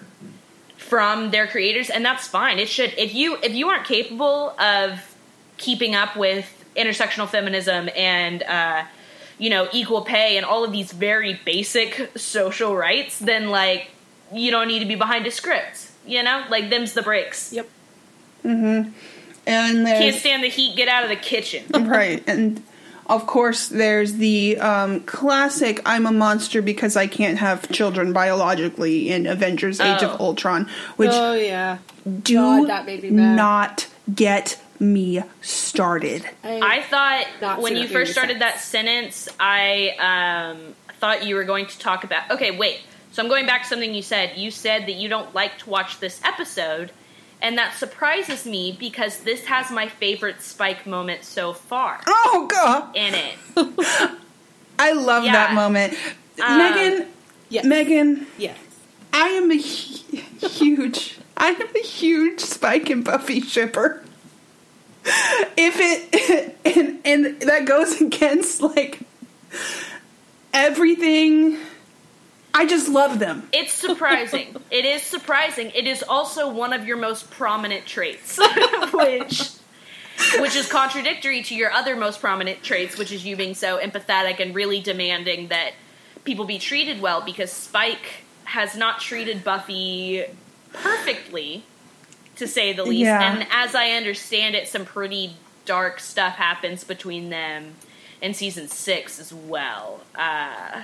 [0.77, 5.15] from their creators and that's fine it should if you if you aren't capable of
[5.57, 8.83] keeping up with intersectional feminism and uh
[9.37, 13.89] you know equal pay and all of these very basic social rights then like
[14.33, 17.69] you don't need to be behind a script you know like them's the breaks Yep.
[18.43, 18.91] Mm-hmm.
[19.45, 22.63] And can't stand the heat get out of the kitchen right and
[23.09, 29.09] of course there's the um, classic i'm a monster because i can't have children biologically
[29.09, 30.25] in avengers age of Oh.
[30.25, 31.77] ultron which oh yeah.
[32.23, 33.35] do God, that made me mad.
[33.35, 38.53] not get me started I thought when you first started sense.
[38.53, 42.29] that sentence, I um, thought you were going to talk about.
[42.31, 42.81] Okay, wait.
[43.11, 44.37] So I'm going back to something you said.
[44.37, 46.91] You said that you don't like to watch this episode,
[47.41, 52.95] and that surprises me because this has my favorite Spike moment so far oh god
[52.95, 53.35] in it.
[54.79, 55.33] i love Yeah.
[55.33, 55.93] that moment
[56.41, 57.07] Um, meghan
[57.49, 57.65] Yes.
[57.65, 58.57] meghan Yes.
[59.13, 64.03] I am a huge, I am a huge Spike and Buffy shipper.
[65.55, 68.99] If it and and that goes against like
[70.53, 71.57] everything,
[72.57, 73.47] I just love them.
[73.53, 74.55] It's surprising.
[74.71, 75.71] it is surprising.
[75.75, 78.39] It is also one of your most prominent traits,
[78.93, 79.51] which
[80.39, 84.39] which is contradictory to your other most prominent traits, which is you being so empathetic
[84.39, 85.73] and really demanding that
[86.23, 90.25] people be treated well because Spike has not treated Buffy
[90.73, 91.63] perfectly
[92.37, 93.01] to say the least.
[93.01, 93.33] Yeah.
[93.33, 97.75] And as I understand it, some pretty dark stuff happens between them
[98.19, 100.01] in season 6 as well.
[100.15, 100.81] Uh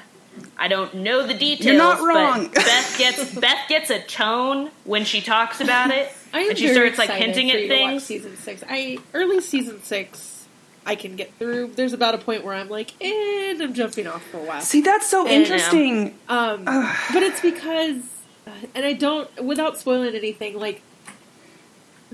[0.58, 1.66] I don't know the details.
[1.66, 2.46] You're not wrong.
[2.46, 6.12] But Beth gets Beth gets a tone when she talks about it.
[6.34, 8.04] I am and she very starts like hinting at you to watch things.
[8.06, 8.64] Season six.
[8.68, 10.48] I early season six.
[10.86, 11.74] I can get through.
[11.76, 14.62] There's about a point where I'm like, and I'm jumping off for a while.
[14.62, 15.32] See, that's so know.
[15.32, 16.18] interesting.
[16.28, 18.04] Um, but it's because,
[18.46, 20.82] uh, and I don't, without spoiling anything, like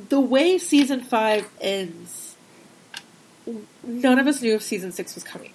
[0.10, 2.36] the way season five ends,
[3.84, 5.52] none of us knew if season six was coming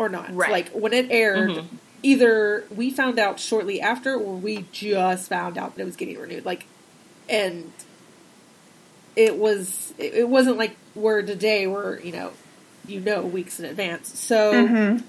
[0.00, 0.34] or not.
[0.34, 0.50] Right.
[0.50, 1.64] Like when it aired, Mhm.
[2.02, 6.18] either we found out shortly after, or we just found out that it was getting
[6.18, 6.46] renewed.
[6.46, 6.64] Like,
[7.28, 7.70] and
[9.14, 12.32] it was, it, it wasn't like word today where you know,
[12.88, 14.18] you know weeks in advance.
[14.18, 15.02] So Mhm.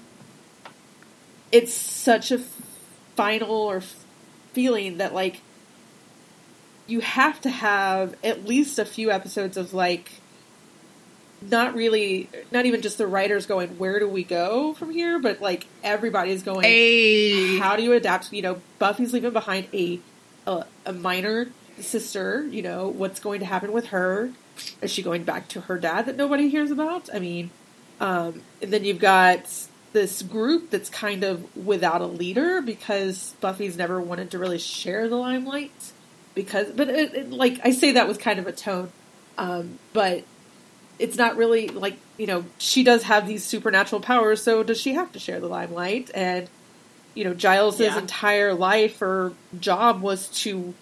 [1.50, 2.40] it's such a
[3.16, 3.82] final or
[4.52, 5.40] feeling that like
[6.86, 10.10] you have to have at least a few episodes of like
[11.50, 15.18] not really not even just the writers going where do we go from here?
[15.18, 18.32] but like everybody's going Hey, how do you adapt?
[18.32, 20.00] You know buffy's leaving behind a
[20.46, 24.30] a, a minor sister you know what's going to happen with her?
[24.80, 27.08] Is she going back to her dad that nobody hears about?
[27.12, 27.50] I mean
[28.00, 29.48] um, and then you've got
[29.92, 35.08] this group that's kind of without a leader because buffy's never wanted to really share
[35.08, 35.92] the limelight
[36.34, 38.90] because but it, it, like i say that with kind of a tone
[39.38, 40.24] um, but
[41.02, 44.94] it's not really like you know she does have these supernatural powers so does she
[44.94, 46.10] have to share the limelight?
[46.14, 46.48] And
[47.14, 47.98] you know Giles's Yeah.
[47.98, 50.72] entire life or job was to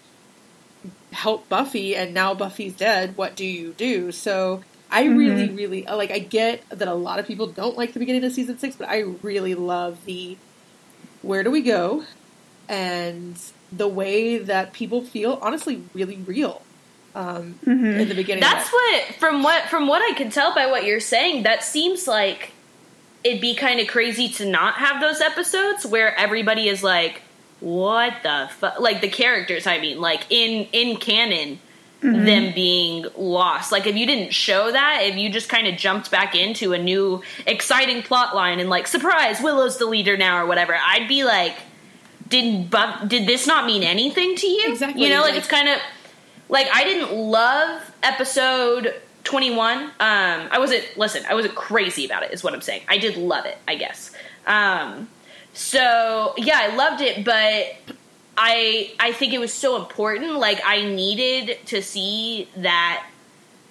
[1.11, 3.17] help Buffy and now Buffy's dead.
[3.17, 4.11] What do you do?
[4.11, 5.17] So I mm-hmm.
[5.17, 8.31] really really like I get that a lot of people don't like the beginning of
[8.31, 10.37] season 6 but I really love the
[11.23, 12.03] where do we go
[12.69, 13.39] and
[13.71, 16.61] the way that people feel honestly really real
[17.15, 19.05] um, in the beginning That's that.
[19.09, 22.51] what from what from what I can tell by what you're saying, that seems like
[23.23, 27.21] it'd be kind of crazy to not have those episodes where everybody is like,
[27.59, 31.59] "What the fuck?" Like the characters, I mean, like in in canon,
[32.01, 33.71] them being lost.
[33.71, 36.77] Like if you didn't show that, if you just kind of jumped back into a
[36.77, 41.23] new exciting plot line and like, surprise, Willow's the leader now or whatever, I'd be
[41.25, 41.55] like,
[42.27, 44.71] did Bu- did this not mean anything to you?
[44.71, 45.77] Exactly, You know, like like- it's kind of
[46.51, 49.77] like I didn't love episode 21.
[49.77, 52.83] Um I wasn't listen, I wasn't crazy about it is what I'm saying.
[52.87, 54.11] I did love it, I guess.
[54.45, 55.07] Um
[55.53, 57.95] so yeah, I loved it, but
[58.37, 60.33] I I think it was so important.
[60.33, 63.07] Like I needed to see that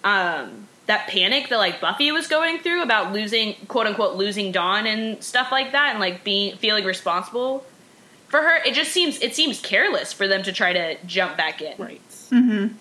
[0.03, 4.87] um that panic that like Buffy was going through about losing quote unquote losing Dawn
[4.87, 7.65] and stuff like that and like being feeling responsible
[8.31, 11.61] for her, it just seems it seems careless for them to try to jump back
[11.61, 11.75] in.
[11.77, 12.01] Right.
[12.31, 12.75] Mm-hmm.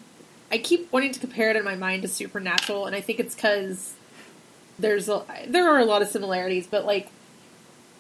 [0.51, 3.35] I keep wanting to compare it in my mind to Supernatural, and I think it's
[3.35, 3.93] because
[4.79, 7.09] there's a, there are a lot of similarities, but like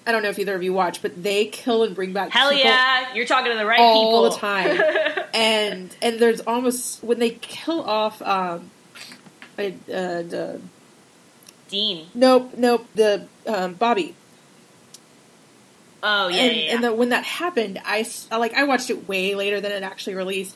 [0.07, 2.49] I don't know if either of you watch, but they kill and bring back Hell
[2.49, 4.81] people yeah, you're talking to the right all people all the time,
[5.33, 8.71] and and there's almost when they kill off um,
[9.57, 10.61] I- uh, the
[11.67, 12.07] Dean.
[12.15, 14.15] nope nope the um, Bobby
[16.01, 16.73] Oh yeah, and, yeah, yeah.
[16.75, 19.71] and the, when that happened, I, s- I, like I watched it way later than
[19.73, 20.55] it actually released,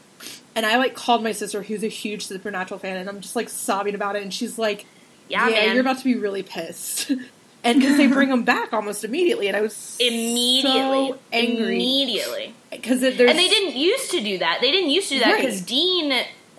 [0.56, 3.50] and I like called my sister, who's a huge Supernatural fan, and I'm just like
[3.50, 4.86] sobbing about it, and she's like,
[5.30, 5.76] yeah, "Yeah, man.
[5.76, 7.10] you're about to be really pissed,"
[7.63, 12.54] and because they bring him back almost immediately, and I was immediately, so angry immediately.
[12.72, 14.60] because And they didn't used to do that.
[14.62, 15.42] They didn't used to do that Right.
[15.42, 16.13] because Dean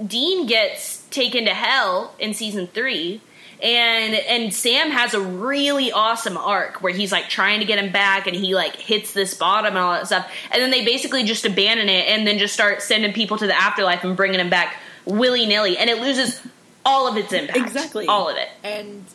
[0.04, 3.20] Dean gets taken to hell in season three,
[3.64, 7.90] and and Sam has a really awesome arc where he's like trying to get him
[7.90, 11.24] back, and he like hits this bottom and all that stuff, and then they basically
[11.24, 14.50] just abandon it and then just start sending people to the afterlife and bringing him
[14.50, 16.40] back willy nilly, and it loses
[16.84, 17.58] all of its impact.
[17.58, 18.06] Exactly.
[18.06, 18.50] all of it.
[18.62, 19.06] and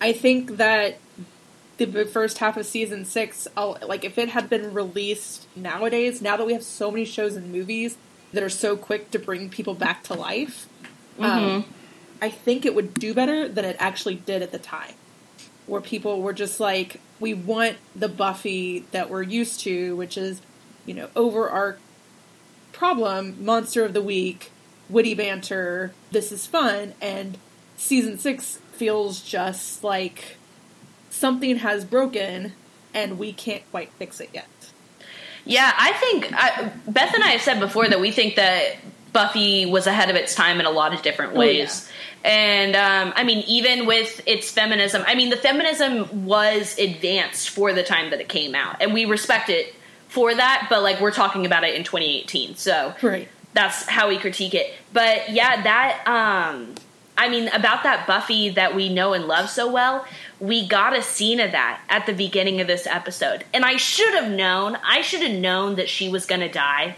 [0.00, 0.98] I think that
[1.78, 6.36] the first half of season six, I'll, like if it had been released nowadays, now
[6.36, 7.96] that we have so many shows and movies
[8.32, 10.68] that are so quick to bring people back to life,
[11.18, 11.64] um,
[12.20, 14.94] I think it would do better than it actually did at the time,
[15.66, 20.40] where people were just like, we want the Buffy that we're used to, which is,
[20.86, 21.78] you know, over our
[22.72, 24.50] problem, monster of the week,
[24.88, 27.38] witty banter, this is fun, and
[27.76, 30.36] season six feels just like
[31.10, 32.52] something has broken
[32.94, 34.46] and we can't quite fix it yet.
[35.44, 38.76] Yeah, I think I, Beth and I have said before that we think that
[39.12, 41.88] Buffy was ahead of its time in a lot of different Oh, ways.
[42.24, 47.72] And um, I mean, even with its feminism, I mean, the feminism was advanced for
[47.72, 49.74] the time that it came out, and we respect it
[50.08, 50.66] for that.
[50.68, 53.28] But like, we're talking about it in 2018, so Right.
[53.54, 54.74] that's how we critique it.
[54.92, 56.74] But yeah, that um
[57.18, 60.06] I mean about that Buffy that we know and love so well,
[60.38, 63.44] we got a scene of that at the beginning of this episode.
[63.52, 66.94] And I should have known, I should have known that she was going to die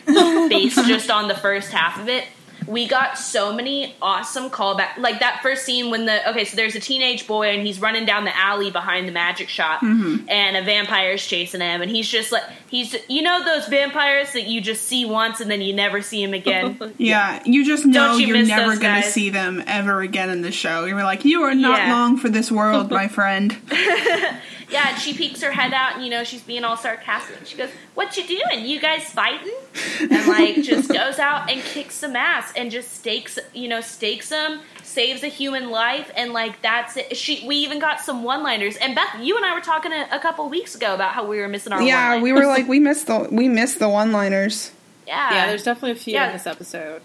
[0.49, 2.27] based just on the first half of it.
[2.71, 6.77] We got so many awesome callback like that first scene when the okay, so there's
[6.77, 10.29] a teenage boy and he's running down the alley behind the magic shop mm-hmm.
[10.29, 14.47] and a vampire's chasing him and he's just like he's you know those vampires that
[14.47, 16.79] you just see once and then you never see him again.
[16.99, 19.13] Yeah, you just know you you're never going to guys?
[19.13, 20.85] see them ever again in the show.
[20.85, 21.93] You're like, you are not Yeah.
[21.93, 23.57] long for this world, my friend.
[24.71, 27.45] Yeah, and she peeks her head out, and you know she's being all sarcastic.
[27.45, 28.65] She goes, "What you doing?
[28.65, 29.53] You guys fighting?"
[30.01, 34.29] And like just goes out and kicks some ass, and just stakes, you know, stakes
[34.29, 37.17] them, saves a human life, and like that's it.
[37.17, 38.77] She, we even got some one-liners.
[38.77, 41.39] And Beth, you and I were talking a, a couple weeks ago about how we
[41.41, 42.23] were missing our yeah, one-liners.
[42.23, 44.71] we were like, we missed the we missed the one liners.
[45.07, 46.27] yeah, Yeah, there's definitely a few Yeah.
[46.29, 47.03] in this episode.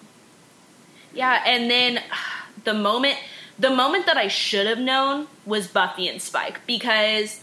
[1.16, 2.00] Yeah, and then
[2.64, 3.18] the moment
[3.58, 7.40] the moment that I should have known was Buffy and Spike because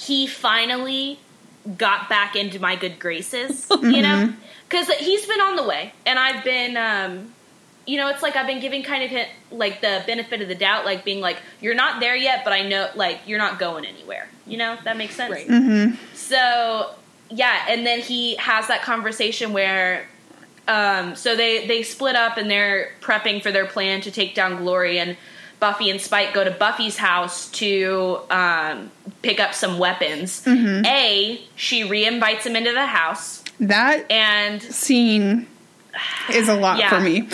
[0.00, 1.18] he finally
[1.76, 4.32] got back into my good graces, you know?
[4.68, 7.32] Cuz he's been on the way and I've been um
[7.86, 10.54] you know, it's like I've been giving kind of hit, like the benefit of the
[10.54, 13.84] doubt, like being like, "You're not there yet, but I know, like, you're not going
[13.84, 15.32] anywhere." You know, that makes sense.
[15.32, 15.48] Right.
[15.48, 15.96] Mm-hmm.
[16.14, 16.94] So
[17.30, 20.06] yeah, and then he has that conversation where
[20.68, 24.56] um, so they they split up and they're prepping for their plan to take down
[24.56, 25.16] Glory and
[25.60, 28.90] Buffy and Spike go to Buffy's house to um,
[29.22, 30.42] pick up some weapons.
[30.46, 35.46] A, she re-invites him into the house, That and scene
[36.32, 36.88] is a lot Yeah.
[36.88, 37.28] for me.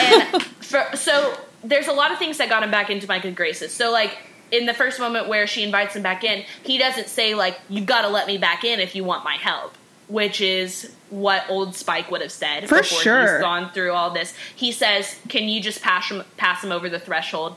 [0.00, 3.36] and for, so there's a lot of things that got him back into my good
[3.36, 3.72] graces.
[3.72, 4.16] So like
[4.52, 7.84] in the first moment where she invites him back in, he doesn't say like you
[7.84, 9.74] got to let me back in if you want my help,
[10.08, 13.20] which is what old Spike would have said For before sure.
[13.34, 14.32] he's gone through all this.
[14.54, 17.56] He says, "Can you just pass him pass him over the threshold?"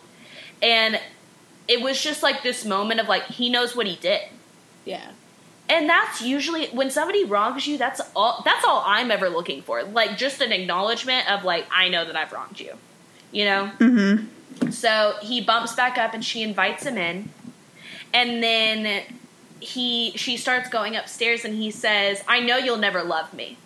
[0.61, 0.99] And
[1.67, 4.21] it was just like this moment of like he knows what he did.
[4.85, 5.11] Yeah.
[5.69, 9.83] And that's usually when somebody wrongs you, that's all that's all I'm ever looking for.
[9.83, 12.73] Like just an acknowledgement of like I know that I've wronged you.
[13.31, 13.71] You know?
[13.79, 14.71] Mm-hmm.
[14.71, 17.29] So he bumps back up and she invites him in.
[18.13, 19.03] And then
[19.59, 23.57] he she starts going upstairs and he says, "I know you'll never love me."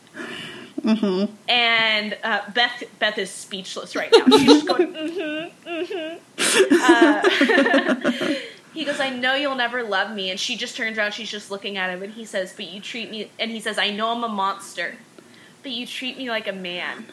[0.81, 1.33] Mm-hmm.
[1.49, 4.25] And uh, Beth Beth is speechless right now.
[4.37, 6.23] She's just going, mm-hmm, mm-hmm.
[6.81, 8.33] Uh,
[8.73, 10.29] he goes, I know you'll never love me.
[10.29, 12.81] And she just turns around, she's just looking at him, and he says, But you
[12.81, 14.95] treat me, and he says, I know I'm a monster,
[15.61, 17.05] but you treat me like a man.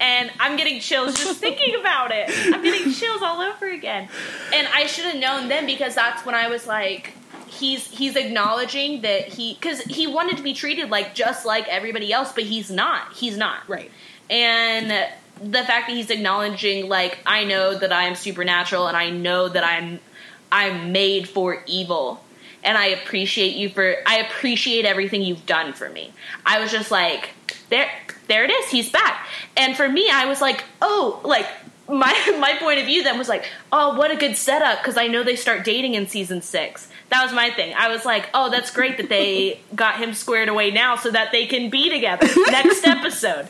[0.00, 2.28] And I'm getting chills just thinking about it.
[2.52, 4.08] I'm getting chills all over again.
[4.52, 7.12] And I should have known then because that's when I was like,
[7.52, 12.12] he's he's acknowledging that he because he wanted to be treated like just like everybody
[12.12, 13.12] else, but he's not.
[13.14, 13.90] He's not Right.
[14.30, 14.90] and
[15.40, 19.48] the fact that he's acknowledging like I know that I am supernatural and I know
[19.48, 19.98] that I'm
[20.50, 22.22] I'm made for evil
[22.62, 26.12] and I appreciate you for I appreciate everything you've done for me.
[26.46, 27.30] I was just like
[27.70, 27.90] there
[28.28, 28.70] there it is.
[28.70, 29.26] He's back.
[29.56, 31.46] And for me I was like, "Oh, like
[31.92, 35.06] my my point of view then was like, "Oh, what a good setup cuz I
[35.06, 37.74] know they start dating in season 6." That was my thing.
[37.76, 41.30] I was like, "Oh, that's great that they got him squared away now so that
[41.32, 43.48] they can be together next episode."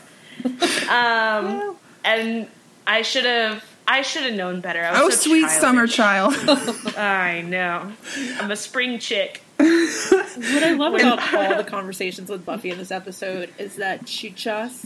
[0.89, 2.47] Um, and
[2.85, 3.63] I should have.
[3.85, 4.81] I should have known better.
[4.81, 5.59] I was Oh, so sweet childish.
[5.61, 6.33] summer child.
[6.97, 7.91] I know.
[8.39, 9.41] I'm a spring chick.
[9.57, 14.29] What I love about all the conversations with Buffy in this episode is that she
[14.29, 14.85] just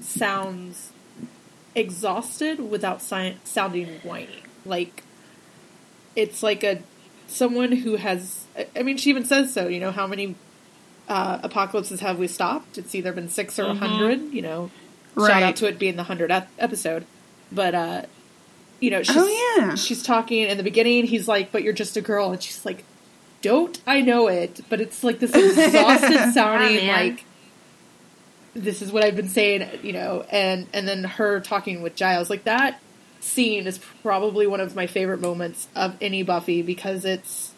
[0.00, 0.89] sounds
[1.74, 4.42] exhausted without si- sounding whiny.
[4.64, 5.02] Like
[6.16, 6.82] it's like a
[7.26, 8.46] someone who has.
[8.76, 9.68] I- mean, she even says so.
[9.68, 10.34] You know, how many
[11.08, 12.78] uh, apocalypses have we stopped?
[12.78, 14.70] It's either been six or a 100 You know,
[15.16, 17.04] shout out to it being the hundredth episode.
[17.52, 18.02] But uh,
[18.80, 19.74] you know, she's, Oh, yeah.
[19.74, 21.06] she's talking in the beginning.
[21.06, 22.84] He's like, "But you're just a girl," and she's like,
[23.42, 27.06] "Don't I know it?" But it's like this exhausted sounding, man.
[27.06, 27.24] like
[28.54, 32.28] this is what I've been saying, you know, and and then her talking with Giles,
[32.30, 32.80] like that
[33.20, 37.52] scene is probably one of my favorite moments of any Buffy because it's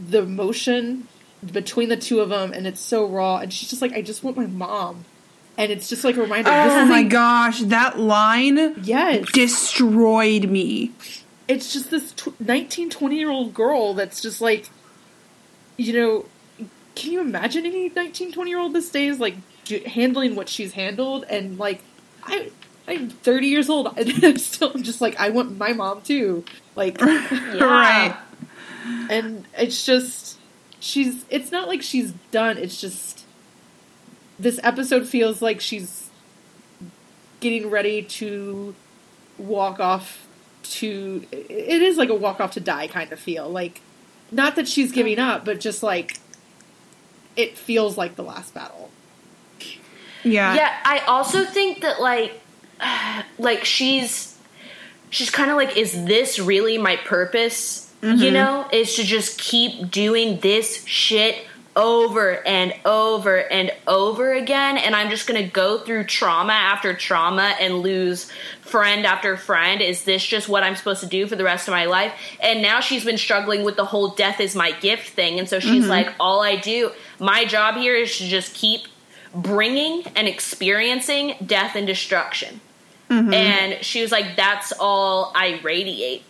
[0.00, 1.08] the emotion
[1.52, 3.38] between the two of them, and it's so raw.
[3.38, 5.04] And she's just like, "I just want my mom,"
[5.58, 6.50] and it's just like a reminder.
[6.52, 10.92] oh my gosh, that line Yes, destroyed me.
[11.48, 14.68] it's just this tw- 19 20 year old girl that's just like
[15.76, 16.24] you know
[16.94, 19.34] can you imagine any 19 20 year old this day is like
[19.86, 21.24] handling what she's handled?
[21.28, 21.80] And like
[22.24, 22.50] i
[22.86, 26.44] i'm 30 years old and i'm still just like i want my mom too.
[26.76, 28.16] Like Right.
[29.10, 30.38] and it's just
[30.80, 33.24] she's it's not like she's done it's just
[34.38, 36.10] this episode feels like she's
[37.40, 38.74] getting ready to
[39.38, 40.26] walk off
[40.64, 43.48] to it is like a walk off to die kind of feel.
[43.48, 43.80] Like
[44.30, 46.18] not that she's giving up but just like
[47.36, 48.90] it feels like the last battle
[50.22, 50.54] Yeah.
[50.54, 52.40] Yeah, I also think that like
[53.38, 54.38] like she's
[55.10, 57.92] she's kind of like is this really my purpose?
[58.02, 58.34] You mm-hmm.
[58.34, 64.94] know, is to just keep doing this shit over and over and over again and
[64.94, 68.30] I'm just going to go through trauma after trauma and lose
[68.60, 69.80] friend after friend.
[69.80, 72.12] Is this just what I'm supposed to do for the rest of my life?
[72.40, 75.60] And now she's been struggling with the whole death is my gift thing and so
[75.60, 75.90] she's mm-hmm.
[75.90, 78.82] like all I do my job here is to just keep
[79.34, 82.60] bringing and experiencing death and destruction.
[83.08, 83.32] Mm-hmm.
[83.32, 86.22] And she was like, that's all I radiate.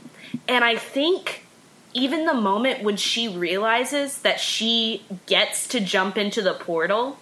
[0.49, 1.47] And I think
[1.95, 7.19] even the moment when she realizes that she gets to jump into the portal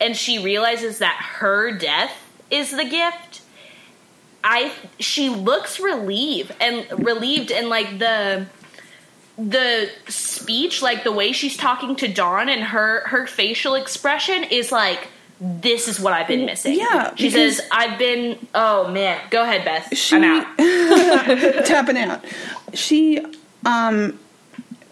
[0.00, 2.12] and she realizes that her death
[2.50, 3.42] is the gift,
[4.44, 8.46] I she looks relieved and relieved and like the
[9.38, 14.70] the speech, like the way she's talking to Dawn and her her facial expression is
[14.70, 15.08] like
[15.40, 16.78] this is what I've been missing.
[16.78, 19.20] Yeah, She says, I've been oh man.
[19.30, 19.96] Go ahead, Beth.
[19.96, 20.56] She I'm out.
[21.66, 22.24] tapping out.
[22.74, 23.24] She
[23.64, 24.18] um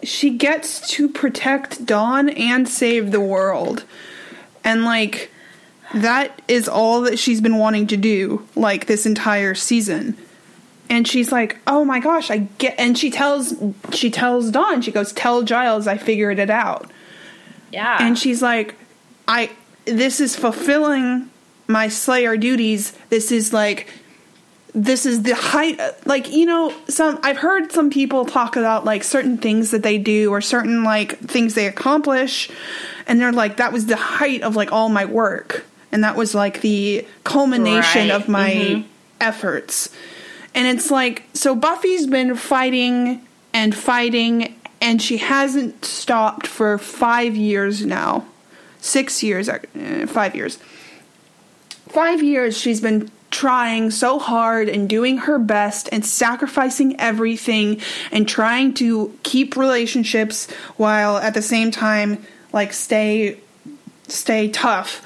[0.03, 3.83] she gets to protect Dawn and save the world.
[4.63, 5.31] And like
[5.93, 10.17] that is all that she's been wanting to do like this entire season.
[10.89, 13.53] And she's like, "Oh my gosh, I get." And she tells
[13.93, 16.91] she tells Dawn, she goes, "Tell Giles I figured it out."
[17.71, 17.97] Yeah.
[18.01, 18.75] and she's like
[19.29, 19.49] i
[19.85, 21.29] this is fulfilling
[21.67, 23.87] my slayer duties this is like
[24.73, 29.03] this is the height like you know some i've heard some people talk about like
[29.03, 32.49] certain things that they do or certain like things they accomplish
[33.05, 36.33] and they're like that was the height of like all my work and that was
[36.33, 38.11] like the culmination Right.
[38.11, 38.83] of my Mhm.
[39.19, 39.89] efforts
[40.55, 43.21] and it's like so buffy's been fighting
[43.53, 48.25] and fighting and she hasn't stopped for five years now
[48.79, 49.59] six years uh,
[50.07, 50.57] five years
[51.89, 58.27] five years she's been trying so hard and doing her best and sacrificing everything and
[58.27, 62.23] trying to keep relationships while at the same time
[62.53, 63.39] like stay
[64.07, 65.01] stay tough.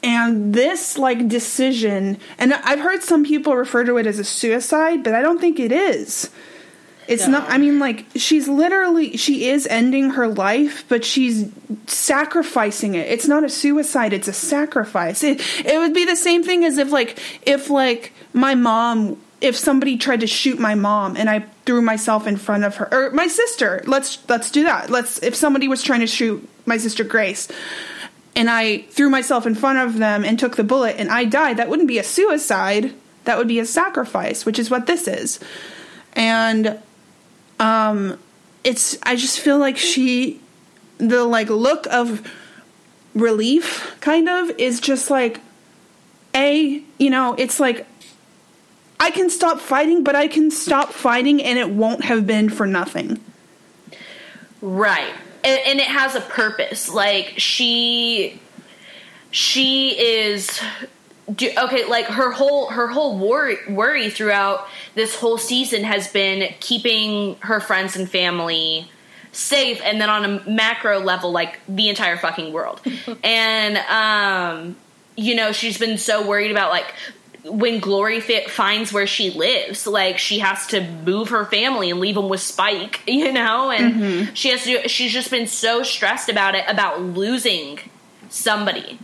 [0.00, 5.02] And this like decision and i've heard some people refer to it as a suicide
[5.02, 6.30] but i don't think it is
[7.08, 7.40] it's No.
[7.40, 11.50] not i mean like she's literally she is ending her life but she's
[11.86, 16.44] sacrificing it it's not a suicide it's a sacrifice it, it would be the same
[16.44, 21.16] thing as if like if like my mom if somebody tried to shoot my mom
[21.16, 24.90] and I threw myself in front of her or my sister, let's let's do that.
[24.90, 27.46] Let's if somebody was trying to shoot my sister Grace
[28.34, 31.58] and I threw myself in front of them and took the bullet and I died,
[31.58, 32.92] that wouldn't be a suicide.
[33.24, 35.38] That would be a sacrifice, which is what this is.
[36.14, 36.80] And
[37.60, 38.18] um
[38.64, 40.40] it's I just feel like she
[40.98, 42.26] the like look of
[43.14, 45.40] relief kind of is just like
[46.34, 47.86] a you know it's like
[49.00, 52.66] i can stop fighting but i can stop fighting and it won't have been for
[52.66, 53.18] nothing
[54.60, 55.14] Right.
[55.44, 56.88] And, and it has a purpose.
[56.88, 58.40] Like she
[59.30, 60.60] she is
[61.34, 66.54] do, okay, like her whole her whole worry worry throughout this whole season has been
[66.60, 68.90] keeping her friends and family
[69.32, 72.80] safe and then on a macro level like the entire fucking world.
[73.24, 74.76] and um
[75.16, 76.94] you know, she's been so worried about like
[77.44, 82.00] when Glory fit finds where she lives, like she has to move her family and
[82.00, 84.88] leave them with Spike, you know, and she has to.
[84.88, 87.78] She's just been so stressed about it, about losing
[88.28, 88.98] somebody,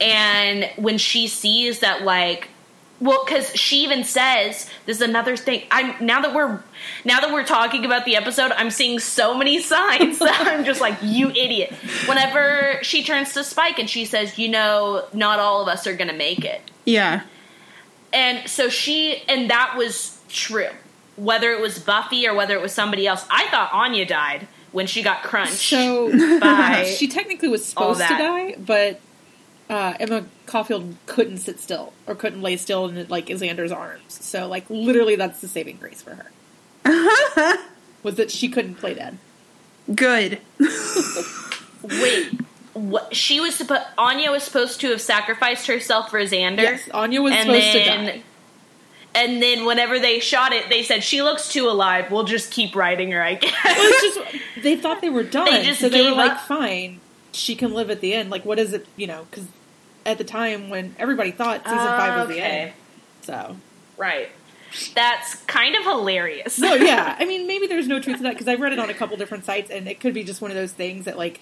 [0.00, 2.48] and when she sees that, like,
[3.00, 5.64] well, because she even says this is another thing.
[5.70, 6.62] I'm now that we're
[7.04, 10.80] now that we're talking about the episode, I'm seeing so many signs that I'm just
[10.80, 11.72] like, you idiot.
[12.06, 15.94] Whenever she turns to Spike and she says, you know, not all of us are
[15.94, 17.22] gonna make it yeah
[18.12, 20.68] and so she and that was true
[21.16, 24.86] whether it was buffy or whether it was somebody else i thought anya died when
[24.86, 29.00] she got crunched So by she technically was supposed to die, but
[29.68, 34.02] uh, Emma Caulfield couldn't sit still or couldn't lay still in like Xander's arms.
[34.24, 36.30] So like literally, that's the saving grace for her.
[38.02, 39.18] was that she couldn't play dead?
[39.94, 40.40] good
[41.82, 42.40] wait
[42.74, 47.22] what she was supposed anya was supposed to have sacrificed herself for xander Yes, Anya
[47.22, 48.22] was and supposed then to die.
[49.14, 52.74] and then whenever they shot it they said she looks too alive we'll just keep
[52.74, 55.88] writing her i guess Well, it's just they thought they were done, They just so
[55.88, 57.00] they were gave like, "Fine,
[57.30, 58.86] she can live at the end." Like, what is it?
[58.96, 59.46] You know, because
[60.06, 62.72] at the time when everybody thought season five was the end,
[63.22, 63.56] so
[63.98, 64.28] right
[64.94, 67.16] that's kind of hilarious no, yeah.
[67.20, 69.16] I mean, maybe there's no truth to that because I've read it on a couple
[69.16, 71.40] different sites, and it could be just one of those things that like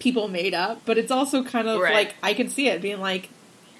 [0.00, 0.82] people made up.
[0.84, 1.94] But it's also kind of Right.
[1.94, 3.28] like I can see it being like,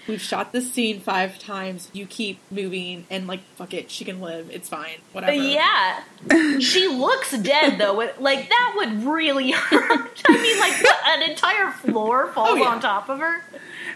[0.07, 1.89] we've shot this scene five times.
[1.93, 4.51] You keep moving, and like, fuck it, she can live.
[4.53, 4.99] It's fine.
[5.13, 5.33] Whatever.
[5.33, 6.01] Yeah,
[6.61, 7.95] she looks dead though.
[8.21, 10.23] Like that would really hurt.
[10.29, 12.69] I mean, like an entire floor oh, falls Oh, yeah.
[12.69, 13.43] on top of her,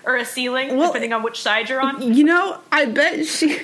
[0.07, 2.01] or a ceiling, Well- depending on which side you're on.
[2.01, 3.59] you know i bet she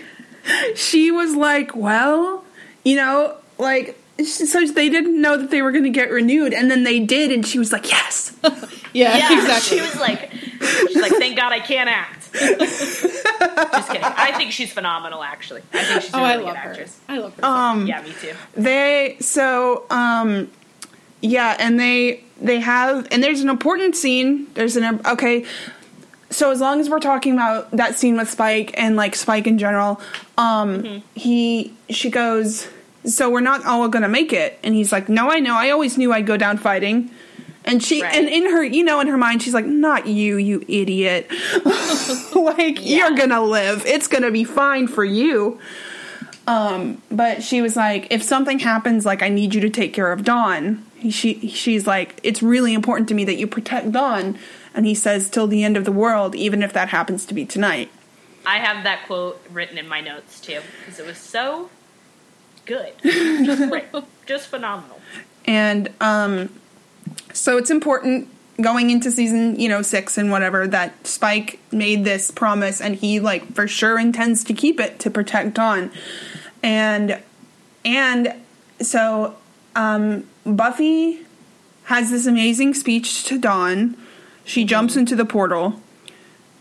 [0.74, 2.44] she was like well
[2.84, 6.70] you know like so they didn't know that they were going to get renewed and
[6.70, 8.36] then they did and she was like yes
[8.94, 9.78] Yeah, Yeah, exactly.
[9.78, 10.30] she was like,
[10.88, 12.30] she's like, thank God I can't act.
[12.34, 14.02] Just kidding.
[14.04, 15.22] I think she's phenomenal.
[15.22, 16.70] Actually, I think she's a oh, really I good love her.
[16.70, 17.00] actress.
[17.08, 17.44] I love her.
[17.46, 18.34] um Yeah, me too.
[18.54, 20.50] they so um
[21.22, 25.46] yeah and they they have and there's an important scene there's an okay
[26.32, 29.58] so as long as we're talking about that scene with spike and like spike in
[29.58, 30.00] general
[30.38, 32.66] um he she goes
[33.04, 35.96] so we're not all gonna make it and he's like no i know i always
[35.98, 37.10] knew i'd go down fighting
[37.64, 38.14] and she Right.
[38.16, 41.30] and in her you know in her mind she's like not you you idiot
[42.34, 43.08] like Yeah.
[43.08, 45.58] you're gonna live it's gonna be fine for you
[46.44, 50.10] um, but she was like, if something happens, like I need you to take care
[50.10, 50.84] of Dawn.
[51.08, 54.36] She she's like, it's really important to me that you protect Dawn.
[54.74, 57.44] And he says, till the end of the world, even if that happens to be
[57.44, 57.90] tonight.
[58.44, 61.70] I have that quote written in my notes too because it was so
[62.64, 63.84] good, just great,
[64.26, 65.00] just phenomenal.
[65.44, 66.48] And um,
[67.32, 68.28] so it's important
[68.60, 73.20] going into season, you know, six and whatever that Spike made this promise, and he
[73.20, 75.90] like for sure intends to keep it to protect Dawn.
[76.62, 77.20] And
[77.84, 78.34] and
[78.80, 79.36] so
[79.74, 81.20] um, Buffy
[81.84, 83.96] has this amazing speech to Dawn.
[84.44, 85.80] She jumps into the portal,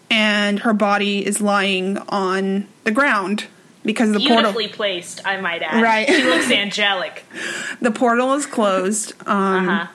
[0.10, 3.46] and her body is lying on the ground
[3.84, 5.82] because the portal Beautifully placed, I might add.
[5.82, 6.08] Right.
[6.08, 7.24] She looks angelic.
[7.82, 9.14] the portal is closed.
[9.26, 9.88] Um, Uh huh.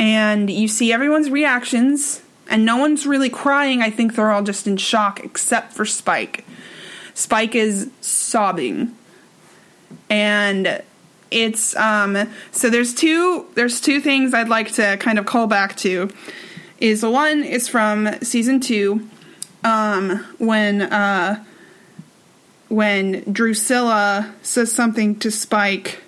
[0.00, 4.66] and you see everyone's reactions and no one's really crying i think they're all just
[4.68, 6.44] in shock except for spike
[7.14, 8.94] spike is sobbing
[10.08, 10.80] and
[11.30, 15.76] it's um so there's two there's two things i'd like to kind of call back
[15.76, 16.08] to
[16.78, 19.08] is one is from season two
[19.64, 21.42] um when uh
[22.68, 26.02] when drusilla says something to spike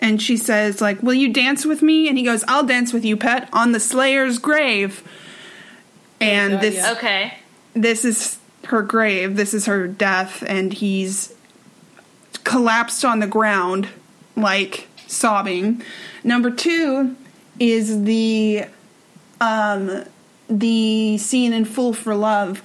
[0.00, 3.04] and she says like will you dance with me and he goes i'll dance with
[3.04, 5.02] you pet on the slayer's grave
[6.20, 6.92] and God, this yeah.
[6.92, 7.34] Okay.
[7.74, 11.34] this is her grave this is her death and he's
[12.48, 13.88] collapsed on the ground,
[14.34, 15.82] like sobbing.
[16.24, 17.14] Number two
[17.60, 18.64] is the
[19.40, 20.04] um,
[20.48, 22.62] the scene in Fool for Love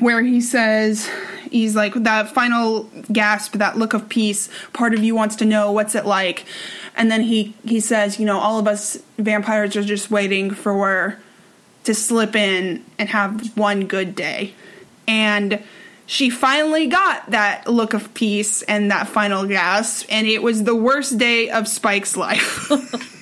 [0.00, 1.10] where he says
[1.50, 5.72] he's like that final gasp that look of peace part of you wants to know
[5.72, 6.44] what's it like.
[6.96, 11.18] And then he he says you know all of us vampires are just waiting for
[11.84, 14.52] to slip in and have one good day.
[15.06, 15.62] And
[16.06, 20.74] she finally got that look of peace and that final gasp and it was the
[20.74, 22.70] worst day of spike's life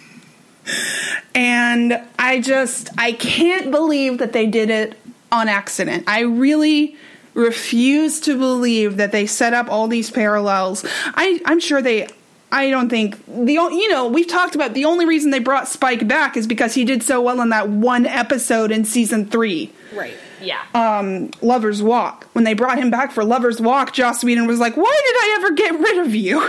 [1.35, 4.99] and i just i can't believe that they did it
[5.33, 6.05] on accident.
[6.07, 6.97] I really
[7.35, 10.85] refuse to believe that they set up all these parallels.
[11.15, 12.07] I, I'm sure they.
[12.53, 16.07] I don't think the you know we've talked about the only reason they brought Spike
[16.07, 20.15] back is because he did so well in that one episode in season three, Right.
[20.41, 20.63] Yeah.
[20.75, 22.27] um, Lovers Walk.
[22.33, 25.37] When they brought him back for Lovers Walk, Joss Whedon was like, "Why did I
[25.41, 26.41] ever get rid of you?"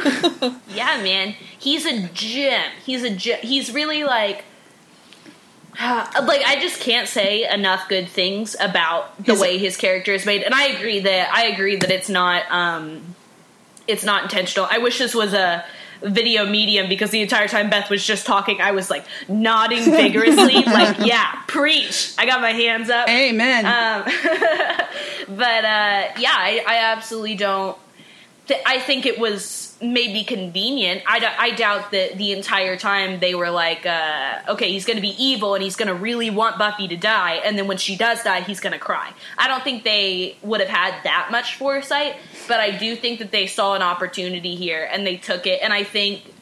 [0.69, 1.35] Yeah, man.
[1.59, 2.71] He's a gem.
[2.85, 3.39] He's a gem.
[3.41, 4.45] He's really like
[5.79, 10.25] like I just can't say enough good things about the His- way his character is
[10.25, 10.43] made.
[10.43, 13.15] And I agree that I agree that it's not um
[13.87, 14.67] it's not intentional.
[14.69, 15.63] I wish this was a
[16.03, 20.63] video medium because the entire time Beth was just talking, I was like nodding vigorously,
[20.63, 22.13] like, yeah, preach.
[22.19, 23.09] I got my hands up.
[23.09, 23.65] Amen.
[23.65, 24.03] Um,
[25.37, 27.77] but uh, yeah, I, I absolutely don't.
[28.47, 31.03] Th- I think it was maybe convenient.
[31.05, 34.95] I, d- I doubt that the entire time they were like, uh, okay, he's going
[34.95, 37.77] to be evil and he's going to really want Buffy to die, and then when
[37.77, 39.11] she does die, he's going to cry.
[39.37, 42.15] I don't think they would have had that much foresight,
[42.47, 45.73] but I do think that they saw an opportunity here and they took it, and
[45.73, 46.33] I think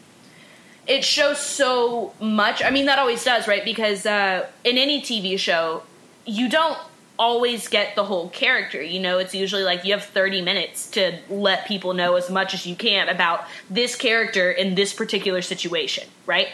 [0.87, 2.63] it shows so much.
[2.63, 3.65] I mean, that always does, right?
[3.65, 5.83] Because uh, in any TV show,
[6.25, 6.77] you don't
[7.17, 8.81] always get the whole character.
[8.81, 12.53] You know, it's usually like you have 30 minutes to let people know as much
[12.53, 16.49] as you can about this character in this particular situation, right?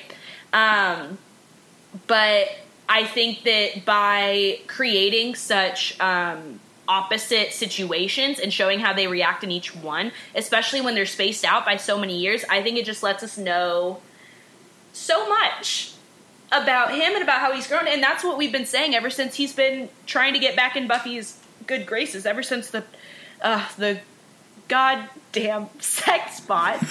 [0.53, 1.17] Um,
[2.07, 2.47] but
[2.87, 9.51] I think that by creating such um, opposite situations and showing how they react in
[9.51, 13.01] each one, especially when they're spaced out by so many years, I think it just
[13.01, 14.01] lets us know
[14.93, 15.90] so much
[16.51, 17.87] about him and about how he's grown.
[17.87, 20.87] And that's what we've been saying ever since he's been trying to get back in
[20.87, 22.83] Buffy's good graces, ever since the
[23.41, 23.99] uh, the
[24.67, 26.83] goddamn sex spot,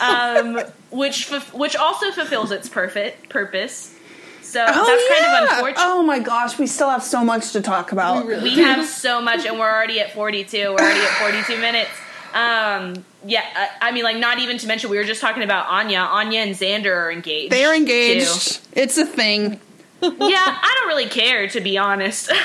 [0.00, 3.94] um, which which also fulfills its perfect purpose.
[4.42, 4.78] So that's
[5.20, 5.76] kind of unfortunate.
[5.78, 8.24] Oh my gosh, we still have so much to talk about.
[8.24, 10.56] We really We have so much, and we're already at 42.
[10.56, 11.90] We're already at 42 minutes.
[12.32, 13.44] Um, yeah,
[13.80, 15.98] I, I mean, like, not even to mention, we were just talking about Anya.
[16.00, 17.52] Anya and Xander are engaged.
[17.52, 17.80] They're too.
[17.80, 18.60] engaged.
[18.72, 19.60] It's a thing.
[20.00, 22.30] Yeah, I don't really care, to be honest.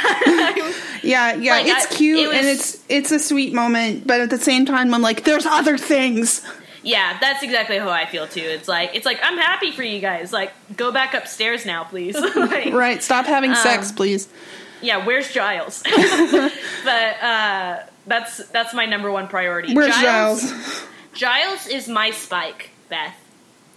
[1.03, 4.21] Yeah, yeah, Like, it's I- cute it was- and it's it's a sweet moment, but
[4.21, 6.41] at the same time, I'm like, there's other things.
[6.81, 8.41] yeah, that's exactly how I feel too.
[8.41, 10.33] It's like, it's like, I'm happy for you guys.
[10.33, 12.15] Like, go back upstairs now, please.
[12.35, 13.03] Like, Right?
[13.03, 14.27] Stop having sex, Um, please.
[14.81, 15.83] Yeah, where's Giles?
[15.83, 19.73] but uh, that's that's my number one priority.
[19.73, 20.53] Where's Giles?
[21.13, 23.15] Giles is my Spike, Beth.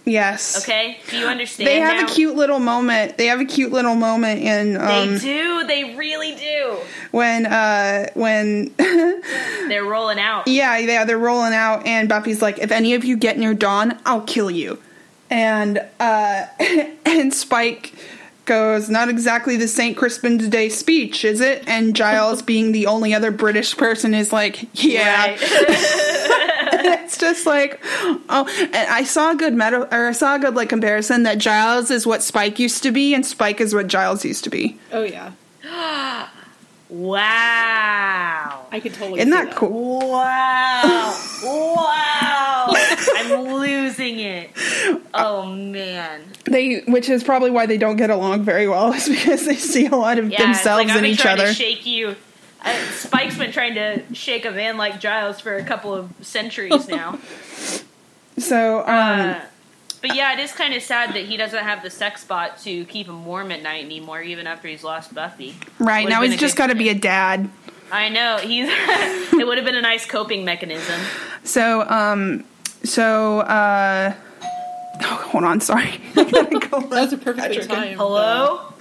[0.07, 0.63] Yes.
[0.63, 1.67] Okay, do you understand?
[1.67, 2.05] They have now?
[2.05, 3.17] a cute little moment.
[3.17, 5.67] They have a cute little moment in They um, do.
[5.67, 6.77] They really do.
[7.11, 10.47] when uh when They're rolling out.
[10.47, 13.99] yeah yeah, they're rolling out and Buffy's like, if any of you get near Dawn,
[14.05, 14.81] I'll kill you,
[15.29, 16.45] and uh
[17.05, 17.93] and Spike
[18.47, 21.63] goes, not exactly the Saint Crispin's Day speech, is it?
[21.67, 25.27] And Giles, being the only other British person, is like, yeah.
[25.27, 25.39] Right.
[26.79, 27.79] it's just like
[28.29, 31.37] oh and i saw a good meta or i saw a good like comparison that
[31.37, 34.77] giles is what spike used to be and spike is what giles used to be
[34.91, 35.31] Oh yeah,
[36.89, 38.65] wow.
[38.71, 39.19] I could totally.
[39.21, 41.19] isn't see that cool Wow.
[41.43, 42.73] wow.
[43.15, 44.51] I'm losing it.
[45.13, 46.21] Oh man.
[46.45, 49.85] they which is probably why they don't get along very well is because they see
[49.87, 51.85] a lot of Yeah, it's themselves like I've in been each trying other To shake
[51.85, 52.15] you.
[52.63, 56.87] Uh, Spike's been trying to shake a man like Giles for a couple of centuries
[56.87, 57.19] now.
[58.37, 59.41] so um Uh,
[60.01, 62.85] but yeah, it is kind of sad that he doesn't have the sex spot to
[62.85, 65.55] keep him warm at night anymore, even after he's lost Buffy.
[65.79, 67.49] right Would've now he's just got to be a dad
[67.91, 68.67] I know he's.
[68.69, 70.99] it would have been a nice coping mechanism.
[71.43, 72.43] so um
[72.83, 74.13] so uh
[75.01, 76.23] oh, hold on sorry I
[76.69, 77.67] go That was a perfect Patrick.
[77.67, 77.97] time.
[77.97, 78.73] Hello,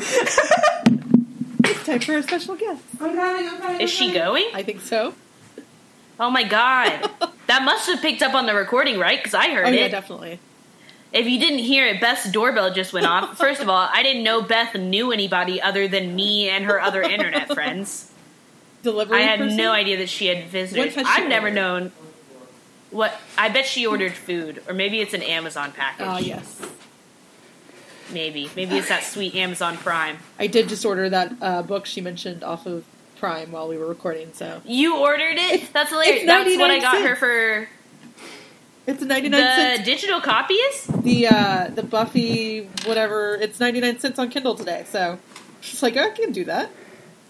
[1.65, 2.83] It's time for a special guest.
[3.01, 4.47] I'm coming, I'm coming, is she going?
[4.55, 5.15] I think so.
[6.19, 7.11] Oh my god,
[7.47, 9.19] that must have picked up on the recording, right?
[9.19, 9.79] Because I heard Oh it.
[9.79, 10.39] yeah, definitely.
[11.17, 13.39] If you didn't hear it, Beth's doorbell just went off.
[13.39, 17.03] First of all, I didn't know Beth knew anybody other than me and her other
[17.03, 18.13] internet friends.
[18.83, 19.19] Delivery.
[19.19, 19.57] I had person?
[19.57, 20.93] no idea that she had visitors.
[20.95, 21.93] She I've never known.
[22.91, 23.19] What?
[23.37, 26.07] I bet she ordered food, or maybe it's an Amazon package.
[26.09, 26.61] Oh yes,
[28.13, 30.19] Maybe, maybe it's that sweet Amazon Prime.
[30.39, 32.85] I did just order that uh, book she mentioned off of
[33.19, 34.33] Prime while we were recording.
[34.33, 35.73] So You ordered it?
[35.73, 36.25] That's hilarious.
[36.27, 37.69] That's what I 99 got her for
[38.87, 39.85] it's ninety nine the cents.
[39.85, 40.87] digital copies.
[40.87, 43.35] The uh, the Buffy whatever.
[43.35, 44.85] It's ninety nine cents on Kindle today.
[44.91, 45.19] So
[45.61, 46.71] she's like, I can do that.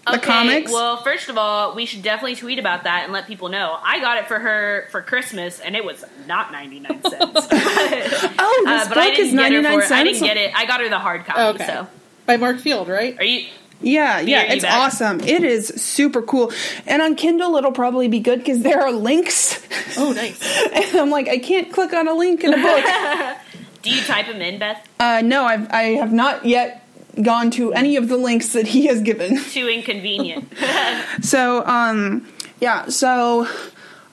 [0.09, 0.71] The comics?
[0.71, 3.77] Well, first of all, we should definitely tweet about that and let people know.
[3.83, 7.47] I got it for her for Christmas, and it was not ninety nine cents.
[8.39, 9.93] Oh, this Uh, but I book is didn't get her 99 for.
[9.93, 10.51] I didn't get it.
[10.55, 11.41] I got her the hard copy.
[11.41, 11.65] Okay.
[11.65, 11.87] So,
[12.25, 13.19] By Mark Field, right?
[13.19, 13.47] are you?
[13.81, 14.73] Yeah, yeah, it's back?
[14.73, 15.19] awesome.
[15.21, 16.51] It is super cool.
[16.87, 19.63] And on Kindle, it'll probably be good because there are links.
[19.97, 20.41] Oh, nice.
[20.73, 23.37] and I'm like, I can't click on a link in a book.
[23.83, 24.85] Do you type them in, Beth?
[24.99, 26.83] uh, no, I've, I have not yet
[27.21, 29.37] gone to any of the links that he has given.
[29.43, 30.51] Too inconvenient.
[31.21, 32.27] So, um,
[32.59, 33.47] yeah, so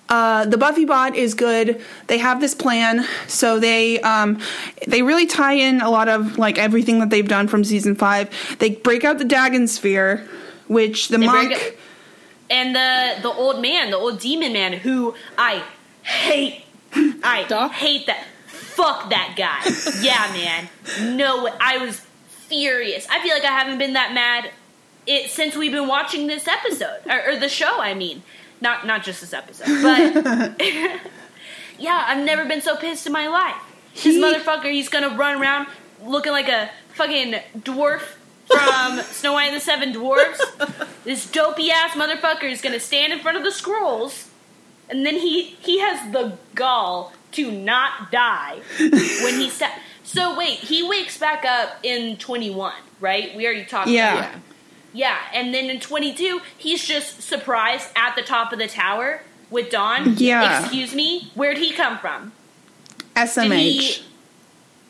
[0.09, 1.81] uh, the Buffy bot is good.
[2.07, 4.39] They have this plan, so they um,
[4.87, 8.31] they really tie in a lot of like everything that they've done from season five.
[8.59, 10.27] They break out the Dagon Sphere,
[10.69, 11.79] which the They monk.
[12.51, 15.65] and the the old man, the old demon man, who I
[16.03, 16.63] hate.
[16.95, 17.73] I Doc?
[17.73, 18.25] hate that.
[18.47, 19.61] Fuck that guy.
[20.01, 21.17] yeah, man.
[21.17, 21.49] No.
[21.61, 23.07] I was furious.
[23.11, 24.51] I feel like I haven't been that mad
[25.07, 27.81] it since we've been watching this episode or, or the show.
[27.81, 28.23] I mean,
[28.61, 30.61] not not just this episode, but
[31.79, 33.57] yeah, I've never been so pissed in my life.
[33.95, 35.69] This He- motherfucker, he's gonna run around
[36.05, 38.03] looking like a fucking dwarf
[38.47, 40.41] from Snow White and the Seven Dwarfs.
[41.05, 44.29] This dopey ass motherfucker is gonna stand in front of the scrolls,
[44.89, 49.71] and then he he has the gall to not die when he sa-
[50.05, 53.35] So wait, he wakes back up in twenty one, right?
[53.37, 53.89] We already talked.
[53.89, 54.15] Yeah.
[54.19, 54.41] About that.
[54.95, 59.69] Yeah, and then in 22, he's just surprised at the top of the tower with
[59.71, 60.15] Dawn.
[60.17, 60.61] Yeah.
[60.61, 62.33] Excuse me, where'd he come from?
[63.17, 64.03] SMH.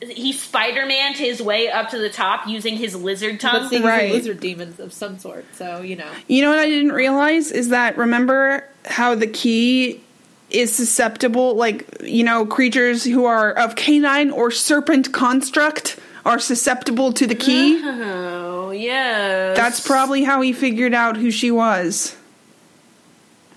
[0.03, 3.71] He Spider Maned his way up to the top using his lizard tongue.
[3.71, 4.11] things Right.
[4.11, 5.47] are lizard demons of some sort.
[5.55, 6.11] So you know.
[6.29, 10.03] You know what I didn't realize is that remember how the key
[10.51, 17.13] is susceptible, like, you know, creatures who are of canine or serpent construct are susceptible
[17.15, 17.81] to the key?
[17.85, 19.57] Oh, yes.
[19.57, 22.17] That's probably how he figured out who she was.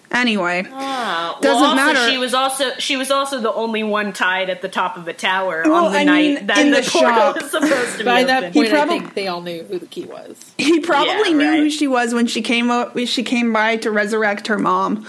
[0.10, 2.10] Anyway, Ah, Doesn't well, also, matter.
[2.10, 5.14] She was also she was also the only one tied at the top of a
[5.14, 7.42] tower Well, on the I night mean, that in the, the portal shop.
[7.42, 8.54] was supposed to By be that open.
[8.54, 10.54] point, He prob- I think they all knew who the key was.
[10.58, 13.76] he probably Yeah, knew who she was when she came up when she came by
[13.78, 15.06] to resurrect her mom.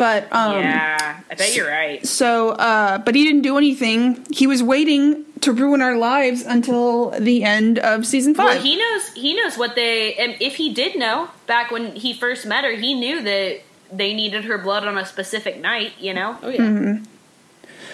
[0.00, 2.06] But um yeah, I bet you're right.
[2.06, 4.24] so uh but he didn't do anything.
[4.32, 8.46] He was waiting to ruin our lives until the end of season 5.
[8.46, 10.14] Well, he knows he knows what they.
[10.14, 13.60] And if he did know back when he first met her, he knew that
[13.92, 15.92] they needed her blood on a specific night.
[16.00, 16.38] You know.
[16.42, 16.60] Oh yeah.
[16.60, 17.04] Mm-hmm.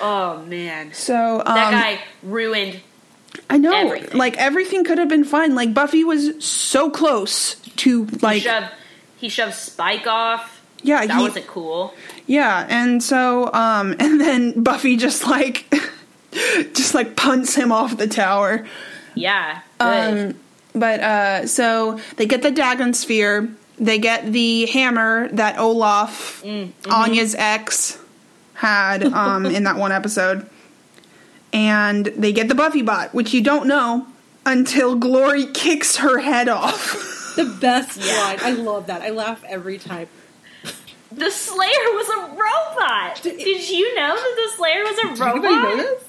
[0.00, 2.80] Oh man, so um that guy ruined.
[3.50, 4.16] I know everything.
[4.16, 5.57] like everything could have been fine.
[5.57, 8.66] Like Buffy was so close to like he shoved
[9.16, 10.55] he shoved Spike off.
[10.87, 11.93] Yeah, That he, wasn't cool.
[12.26, 15.66] Yeah, and so um and then Buffy just like
[16.32, 18.66] just like punts him off the tower.
[19.14, 19.61] Yeah.
[19.78, 20.30] Good.
[20.30, 20.34] Um
[20.74, 26.68] but uh so they get the Dagon sphere, they get the hammer that Olaf, Mm,
[26.68, 26.93] mm-hmm.
[26.93, 27.99] Anya's ex,
[28.55, 30.49] had um in that one episode.
[31.53, 34.07] And they get the Buffy bot, which you don't know
[34.45, 37.12] until Glory kicks her head off.
[37.37, 38.18] The best Yeah.
[38.22, 38.39] line.
[38.41, 39.03] I love that.
[39.03, 40.09] I laugh every time.
[41.12, 43.22] The Slayer was a robot.
[43.22, 45.44] Did you know that the Slayer was a Did robot?
[45.44, 46.04] anybody know this?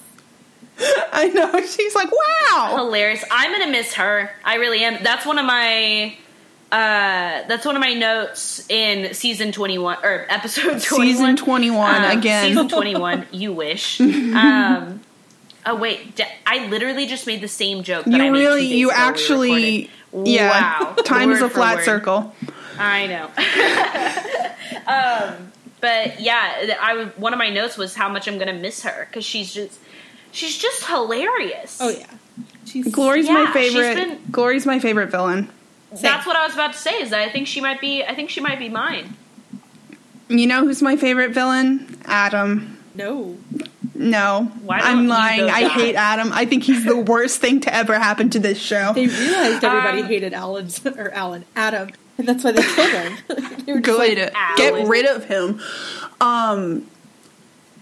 [1.12, 1.60] I know.
[1.66, 3.24] She's like, "Wow." hilarious.
[3.32, 4.30] I'm gonna miss her.
[4.44, 5.02] I really am.
[5.04, 6.16] That's one of my.
[6.72, 11.08] Uh, that's one of my notes in season 21 or episode 21.
[11.08, 12.44] Season 21 Um, again.
[12.50, 13.26] Season 21.
[13.32, 14.00] you wish.
[14.02, 15.00] Um,
[15.66, 18.04] oh wait, d- I literally just made the same joke.
[18.06, 20.82] That You I made really, you actually, yeah.
[20.84, 20.94] Wow.
[21.06, 21.86] Time is a flat word.
[21.86, 22.36] circle.
[22.80, 23.26] I know.
[24.88, 25.52] um,
[25.82, 29.08] but yeah, I w- one of my notes was how much I'm gonna miss her
[29.10, 29.80] because she's just
[30.32, 31.78] she's just hilarious.
[31.82, 32.06] Oh yeah.
[32.66, 33.96] She's Glory's Yeah, my favorite.
[33.96, 35.50] been- Glory's my favorite villain.
[36.02, 37.02] That's what I was about to say.
[37.02, 38.04] Is that I think she might be.
[38.04, 39.16] I think she might be mine.
[40.30, 41.98] You know who's my favorite villain?
[42.06, 42.78] Adam.
[42.96, 43.38] no.
[44.00, 45.50] No, Why don't I'm lying.
[45.50, 46.32] I hate Adam.
[46.32, 48.92] I think he's the worst thing to ever happen to this show.
[48.94, 53.18] They realized everybody Um, hated Alan or Alan Adam, and that's why they killed him.
[53.68, 54.18] They were just Good.
[54.34, 55.60] like, Get rid of him.
[56.22, 56.88] Um,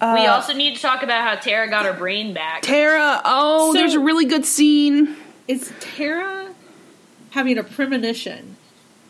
[0.01, 2.63] we uh, also need to talk about how Tara got her brain back.
[2.63, 3.21] Tara.
[3.23, 5.15] Oh, So- there's a really good scene.
[5.47, 6.53] Is Tara
[7.31, 8.57] having a premonition,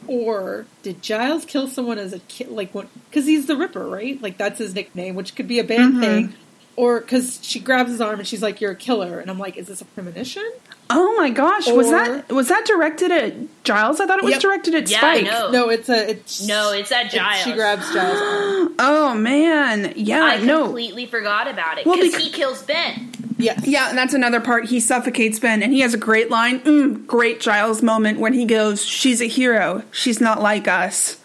[0.05, 2.49] Or did Giles kill someone as a kid?
[2.49, 4.21] Like, because he's the Ripper, right?
[4.21, 5.99] Like, that's his nickname, which could be a bad Mm-hmm.
[6.01, 6.33] thing.
[6.77, 9.55] Or because she grabs his arm and she's like, "You're a killer," and I'm like,
[9.55, 10.43] "Is this a premonition?"
[10.89, 13.99] Oh my gosh, was that was that directed at Giles?
[14.01, 14.41] I thought it was Yep.
[14.41, 15.23] directed at Yeah, Spike.
[15.25, 15.51] no.
[15.51, 17.43] No, it's a it's No, it's at it- Giles.
[17.43, 18.75] she grabs Giles' arm.
[18.79, 23.11] Oh man, yeah, I no, completely forgot about it Well, because bec- he kills Ben.
[23.37, 23.65] Yes.
[23.65, 24.65] yeah, and that's another part.
[24.65, 28.43] He suffocates Ben, and he has a great line, mm, great Giles moment when he
[28.45, 29.83] goes, "She's a hero.
[29.91, 31.17] She's not like us."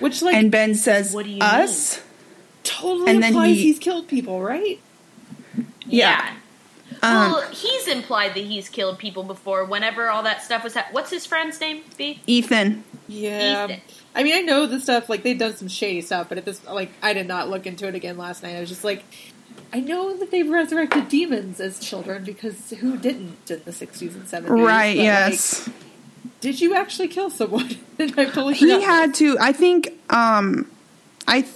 [0.00, 2.00] Which like And Ben says, What do you "Us."
[2.64, 4.80] Totally and then implies he- he's killed people, right?
[5.86, 6.34] Yeah.
[7.02, 9.64] Um, well, he's implied that he's killed people before.
[9.64, 11.82] Whenever all that stuff was, hap- what's his friend's name?
[11.96, 12.20] B.
[12.26, 12.84] Ethan.
[13.08, 13.64] Yeah.
[13.64, 13.80] Ethan.
[14.14, 16.64] I mean, I know the stuff like they've done some shady stuff, but at this
[16.66, 18.56] like I did not look into it again last night.
[18.56, 19.02] I was just like,
[19.72, 24.28] I know that they've resurrected demons as children because who didn't in the sixties and
[24.28, 24.64] seventies?
[24.64, 24.96] Right?
[24.96, 25.68] Yes.
[26.40, 27.70] did you actually kill someone?
[27.98, 29.36] and I totally he had to.
[29.40, 29.92] I think.
[30.10, 30.70] Um,
[31.26, 31.46] I.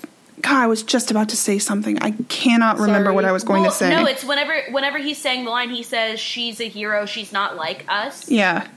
[0.47, 1.99] th- God, I was just about to say something.
[2.01, 3.15] I cannot remember Sorry.
[3.15, 3.91] what I was going well, to say.
[3.91, 7.05] no, it's whenever whenever he's saying the line, he says, "She's a hero.
[7.05, 8.69] She's not like us." yeah.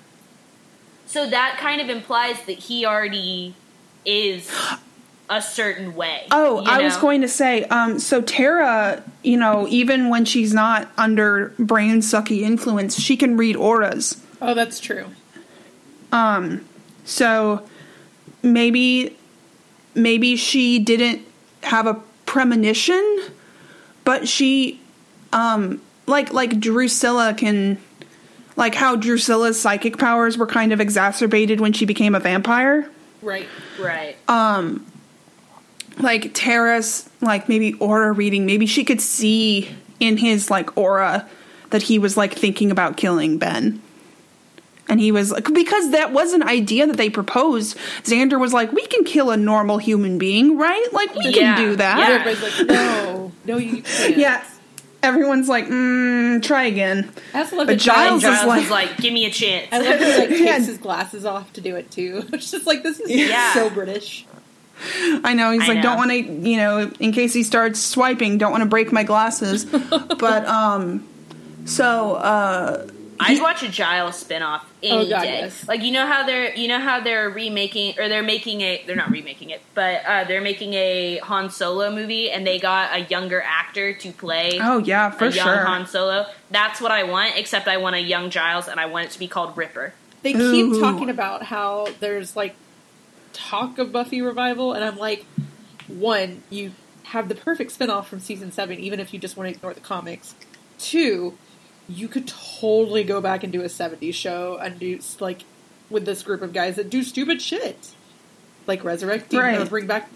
[1.06, 3.56] So that kind of implies that he already
[4.06, 4.52] is
[5.30, 6.28] a certain way.
[6.32, 10.54] Oh, you I was going to say, um, so Tara, you know, even when she's
[10.54, 14.22] not under brain sucky influence, she can read auras.
[14.42, 15.06] Oh, that's true.
[16.12, 16.66] Um,
[17.06, 17.68] so
[18.44, 19.18] maybe,
[19.96, 21.26] maybe she didn't
[21.64, 21.96] have a
[22.26, 23.26] premonition,
[24.04, 24.80] but she,
[25.34, 27.78] um, like like Drusilla can,
[28.56, 32.90] like how Drusilla's psychic powers were kind of exacerbated when she became a vampire.
[33.22, 33.48] Right.
[33.80, 34.16] right.
[34.30, 34.86] um
[36.00, 41.28] like Tara's like maybe aura reading maybe she could see in his like aura
[41.72, 43.82] that he was like thinking about killing Ben
[44.90, 48.72] and he was like because that was an idea that they proposed Xander was like
[48.74, 52.16] we can kill a normal human being right like we Yeah, can do that yeah.
[52.16, 54.18] Everybody's like, no, no, you can't.
[54.18, 54.44] yeah
[55.02, 58.70] everyone's like mm, try again I also love But that Giles Giles is like- is
[58.70, 60.56] like, "Give me a chance." I love that he like Yeah.
[60.56, 62.26] takes his glasses off to do it too.
[62.34, 63.54] It's just like this is Yeah.
[63.54, 64.26] so British.
[65.24, 65.82] I know he's I like know.
[65.84, 66.18] don't want to
[66.50, 71.06] you know in case he starts swiping don't want to break my glasses but um
[71.66, 72.88] so uh
[73.22, 75.40] I'd watch a Giles spinoff any Oh, God, day.
[75.42, 75.68] yes.
[75.68, 78.96] Like you know how they're you know how they're remaking or they're making a they're
[78.96, 83.02] not remaking it, but uh, they're making a Han Solo movie and they got a
[83.06, 86.26] younger actor to play oh yeah for a young sure Han Solo.
[86.52, 89.20] That's what I want, except I want a young Giles and I want it to
[89.20, 89.94] be called Ripper.
[90.22, 90.72] They Ooh.
[90.72, 92.56] keep talking about how there's like
[93.34, 95.26] talk of Buffy revival, and I'm like,
[95.88, 96.72] one, you
[97.04, 99.80] have the perfect spinoff from season seven, even if you just want to ignore the
[99.80, 100.36] comics.
[100.78, 101.38] Two,
[101.90, 105.44] you could totally go back and do a 70s show and do like
[105.90, 107.90] with this group of guys that do stupid shit,
[108.68, 110.10] like resurrect demons or bring back.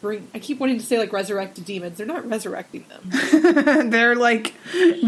[0.00, 0.28] Bring.
[0.34, 1.98] I keep wanting to say like resurrected demons.
[1.98, 3.90] They're not resurrecting them.
[3.90, 4.54] they're like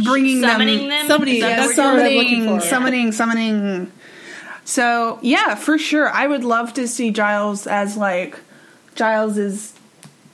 [0.05, 1.07] bringing Summoning them, them.
[1.09, 2.66] Somebody- that yeah, that's word the you're word I'm summoning, looking for.
[2.66, 3.93] summoning, summoning.
[4.64, 8.38] So yeah, for sure, I would love to see Giles as like
[8.95, 9.72] Giles's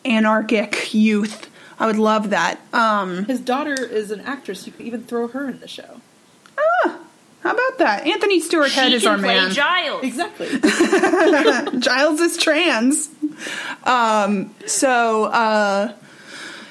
[0.04, 1.47] anarchic youth.
[1.79, 2.59] I would love that.
[2.72, 4.66] Um, His daughter is an actress.
[4.66, 6.01] You could even throw her in the show.
[6.59, 6.99] ah,
[7.43, 8.07] how about that?
[8.07, 9.51] Anthony Stewart Head is can our play man.
[9.53, 10.03] Giles.
[10.03, 10.49] Exactly.
[11.81, 13.09] Giles is trans.
[13.85, 15.93] Um, so, uh,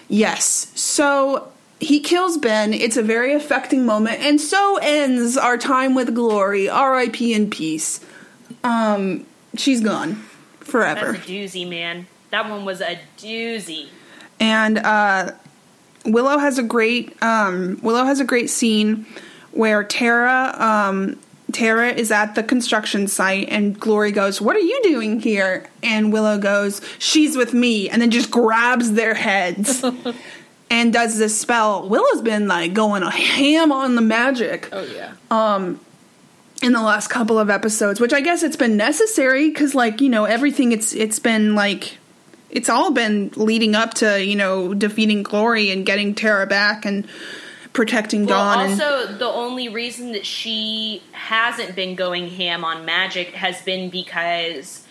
[0.10, 0.72] yes.
[0.76, 1.48] So
[1.80, 2.74] he kills Ben.
[2.74, 4.20] It's a very affecting moment.
[4.20, 6.68] And so ends our time with Glory.
[6.68, 7.34] R.I.P.
[7.34, 8.02] in peace.
[8.64, 10.16] Um, she's gone
[10.60, 11.14] forever.
[11.14, 12.08] That's a doozy, man.
[12.32, 13.88] That one was a doozy.
[14.40, 15.32] And uh,
[16.06, 19.06] Willow has a great um, Willow has a great scene
[19.52, 21.20] where Tara um,
[21.52, 26.12] Tara is at the construction site and Glory goes, "What are you doing here?" And
[26.12, 29.84] Willow goes, "She's with me," and then just grabs their heads.
[30.70, 31.88] And does this spell.
[31.88, 35.14] Willow's been like going a ham on the magic oh yeah.
[35.32, 35.80] um
[36.62, 40.10] in the last couple of episodes which i guess it's been necessary because like you
[40.10, 41.98] know everything it's it's been like
[42.50, 47.08] it's all been leading up to you know defeating glory and getting tara back and
[47.74, 52.86] protecting Well, dawn and also the only reason that she hasn't been going ham on
[52.86, 54.88] magic has been because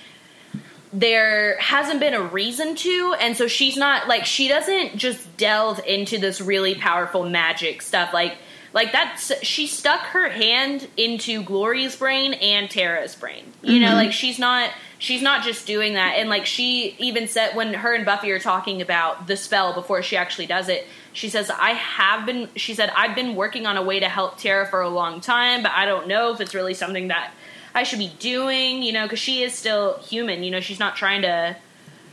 [0.92, 5.80] there hasn't been a reason to, and so she's not like she doesn't just delve
[5.86, 8.38] into this really powerful magic stuff like
[8.72, 13.44] like that's she stuck her hand into Glory's brain and Tara's brain.
[13.62, 13.96] You know, mm-hmm.
[13.96, 17.94] like she's not she's not just doing that and like she even said when her
[17.94, 21.70] and Buffy are talking about the spell before she actually does it, she says I
[21.70, 24.88] have been she said I've been working on a way to help Tara for a
[24.88, 27.32] long time, but I don't know if it's really something that
[27.74, 30.42] I should be doing, you know, because she is still human.
[30.42, 31.56] You know, she's not trying to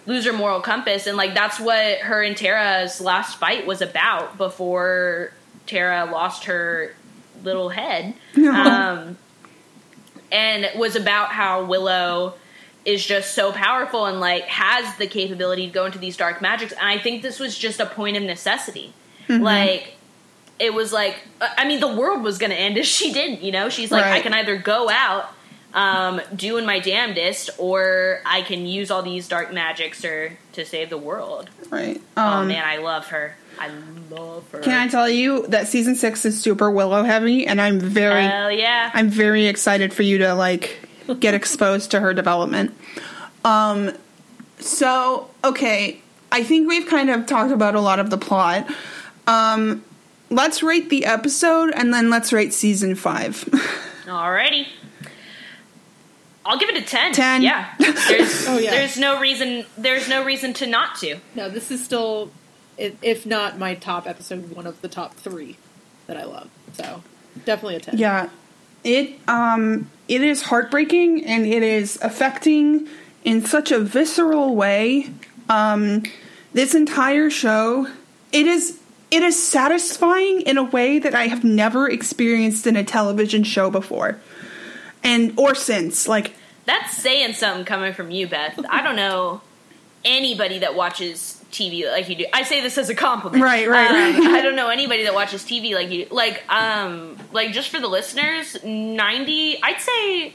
[0.05, 4.38] lose her moral compass, and like that's what her and Tara's last fight was about
[4.38, 5.31] before
[5.65, 6.93] Tara lost her
[7.43, 8.13] little head.
[8.36, 9.17] Um,
[10.31, 12.34] and it was about how Willow
[12.86, 16.73] is just so powerful and like has the capability to go into these dark magics.
[16.73, 18.93] And I think this was just a point of necessity.
[19.29, 19.95] Like
[20.59, 23.51] it was like I mean the world was going to end if she didn't, you
[23.51, 23.69] know?
[23.69, 25.34] She's like I can either go out
[25.73, 30.89] um, doing my damnedest or I can use all these dark magics or to save
[30.89, 31.49] the world.
[31.71, 31.99] Right.
[32.15, 33.36] oh Um, man, I love her.
[33.59, 33.71] I
[34.09, 34.59] love her.
[34.59, 38.51] Can I tell you that season six is super Willow heavy, and I'm very, Hell
[38.51, 38.91] yeah.
[38.93, 40.88] I'm very excited for you to like
[41.20, 42.76] get exposed to her development.
[43.45, 43.91] Um,
[44.60, 46.01] so okay,
[46.32, 48.68] I think we've kind of talked about a lot of the plot.
[49.28, 49.84] Um,
[50.30, 53.36] let's rate the episode, and then let's rate season five.
[54.06, 54.68] Alrighty.
[56.45, 57.14] I'll give it a ten.
[57.14, 57.41] 10.
[57.41, 57.74] Yeah.
[57.80, 58.72] There's, Oh, yeah.
[58.72, 59.66] there's no reason.
[59.78, 61.20] There's no reason to not to.
[61.36, 62.32] No, this is still,
[62.78, 65.56] if not my top episode, one of the top three
[66.08, 66.49] that I love.
[66.74, 67.01] So
[67.45, 67.97] definitely a ten.
[67.97, 68.30] Yeah.
[68.84, 72.88] It um it is heartbreaking and it is affecting
[73.23, 75.09] in such a visceral way.
[75.49, 76.03] Um
[76.53, 77.88] this entire show
[78.31, 78.79] it is
[79.11, 83.69] it is satisfying in a way that I have never experienced in a television show
[83.69, 84.19] before.
[85.03, 86.34] And or since like
[86.65, 88.59] That's saying something coming from you, Beth.
[88.69, 89.41] I don't know
[90.05, 92.26] anybody that watches TV like you do.
[92.34, 93.41] I say this as a compliment.
[93.43, 93.95] Right, right, Um,
[94.26, 94.34] right.
[94.36, 96.06] I don't know anybody that watches TV like you.
[96.06, 96.14] do.
[96.14, 100.34] Like, um, like just for the listeners, ninety, I'd say.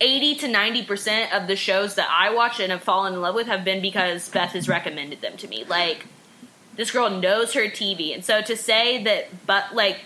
[0.00, 3.46] 80 to 90% of the shows that I watch and have fallen in love with
[3.46, 5.62] have been because Beth has recommended them to me.
[5.62, 6.06] Like,
[6.74, 8.12] this girl knows her TV.
[8.12, 10.00] And so to say that, but like,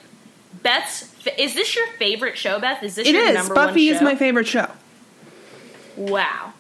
[0.63, 2.83] Beth's, is this your favorite show, Beth?
[2.83, 4.71] Is this it your is number Buffy one is my favorite show.
[5.97, 6.53] Wow.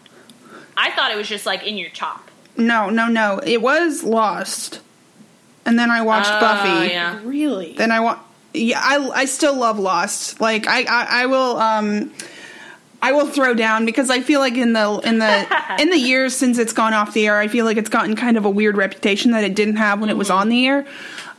[0.74, 2.25] I thought it was just like in your top.
[2.58, 3.38] No, no, no.
[3.44, 4.80] It was Lost.
[5.64, 6.88] And then I watched Oh, Buffy.
[6.92, 7.20] yeah.
[7.24, 7.72] Really?
[7.74, 8.20] then I want
[8.54, 12.12] yeah I I still love Lost like I, I I will um
[13.02, 15.46] I will throw down because I feel like in the in the
[15.80, 18.36] in the years since it's gone off the air I feel like it's gotten kind
[18.38, 20.86] of a weird reputation that it didn't have when it was on the air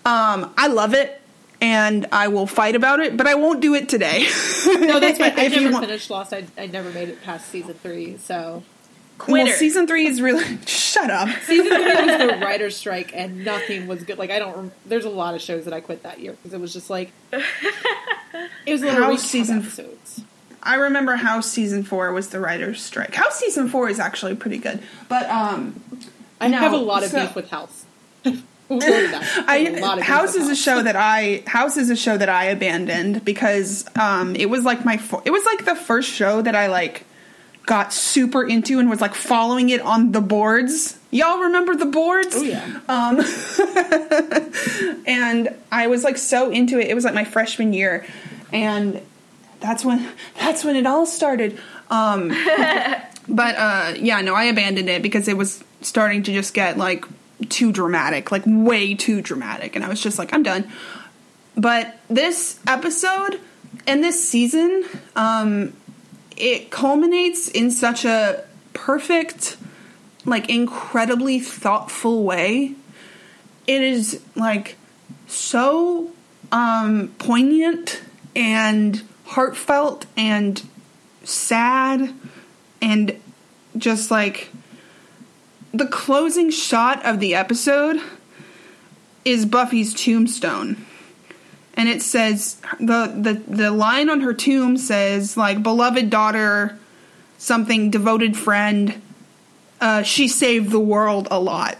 [0.05, 1.19] um I love it
[1.59, 4.27] and I will fight about it but I won't do it today
[4.67, 5.33] no, that's fine.
[5.39, 6.33] I If you never want- finished Lost.
[6.33, 8.17] I, I never made it past season three.
[8.17, 8.61] So
[9.27, 13.87] well season 3 is really shut up season three was the writer's strike, and nothing
[13.87, 14.17] was good.
[14.17, 14.71] Like I don't.
[14.85, 17.11] There's a lot of shows that I quit that year because it was just like
[17.31, 20.21] it was a little House season- episodes.
[20.63, 24.57] I remember House season 4 was the writer's strike House season 4 is actually pretty
[24.57, 25.79] good but um
[26.41, 27.85] I No, have a lot of so- beef with House.
[28.69, 29.45] We'll go to that.
[29.47, 31.89] I have a lot I of beef House is a show that I House is
[31.89, 35.75] a show that I abandoned because um it was like my it was like the
[35.75, 37.05] first show that I like
[37.67, 40.97] got super into and was like following it on the boards.
[41.11, 42.33] Y'all remember the boards?
[42.33, 42.79] Oh yeah.
[42.87, 43.19] Um
[45.05, 46.87] and I was like so into it.
[46.87, 48.07] It was like my freshman year
[48.51, 49.01] and
[49.59, 50.09] that's when
[50.39, 51.59] that's when it all started.
[51.89, 52.29] Um
[53.27, 57.05] but uh yeah, no, I abandoned it because it was starting to just get like
[57.49, 60.71] too dramatic, like way too dramatic and I was just like I'm done.
[61.57, 63.41] But this episode
[63.85, 64.85] and this season
[65.17, 65.73] um
[66.37, 69.57] it culminates in such a perfect
[70.25, 72.75] like incredibly thoughtful way.
[73.65, 74.75] It is like
[75.27, 76.11] so
[76.51, 78.01] um poignant
[78.35, 80.61] and heartfelt and
[81.23, 82.13] sad
[82.81, 83.19] and
[83.77, 84.49] just like
[85.73, 88.01] the closing shot of the episode
[89.25, 90.86] is Buffy's tombstone.
[91.77, 96.77] And it says the the the line on her tomb says like beloved daughter
[97.37, 98.99] something devoted friend
[99.79, 101.77] uh she saved the world a lot.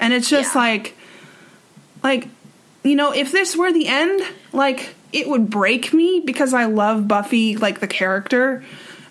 [0.00, 0.60] And it's just Yeah.
[0.60, 0.96] like
[2.02, 2.28] like
[2.84, 4.22] you know if this were the end
[4.52, 8.64] like it would break me because i love buffy like the character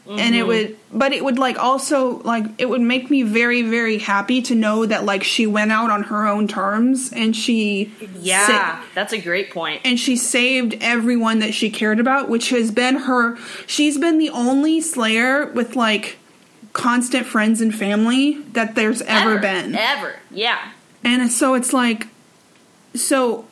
[0.08, 0.48] and it mm-hmm.
[0.48, 4.54] would but it would like also like it would make me very very happy to
[4.54, 9.14] know that like she went out on her own terms and she Yeah, sa- that's
[9.14, 9.82] a great point.
[9.84, 14.30] and she saved everyone that she cared about which has been her she's been the
[14.30, 16.18] only slayer with like
[16.74, 20.16] constant friends and family that there's ever, been Ever.
[20.30, 20.72] Yeah.
[21.04, 22.08] and so it's like,
[22.94, 23.46] so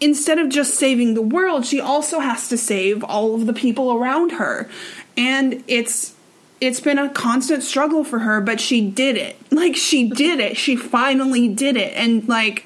[0.00, 3.92] instead of just saving the world, she also has to save all of the people
[3.92, 4.68] around her.
[5.16, 6.14] And it's
[6.60, 9.36] it's been a constant struggle for her, but she did it.
[9.52, 10.56] Like she did it.
[10.56, 11.92] She finally did it.
[11.96, 12.64] And like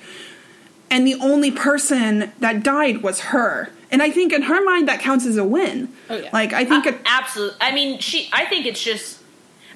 [0.90, 3.70] and the only person that died was her.
[3.92, 5.88] And I think in her mind that counts as a win.
[6.08, 6.30] Oh, yeah.
[6.32, 7.56] Like I think Uh, it, absolutely.
[7.60, 8.28] I mean, she.
[8.32, 9.18] I think it's just.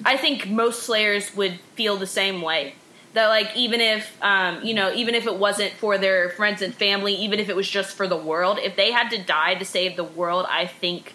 [0.03, 2.75] I think most Slayers would feel the same way.
[3.13, 6.73] That like even if um, you know even if it wasn't for their friends and
[6.75, 9.63] family, even if it was just for the world, if they had to die to
[9.63, 11.13] save the world, I think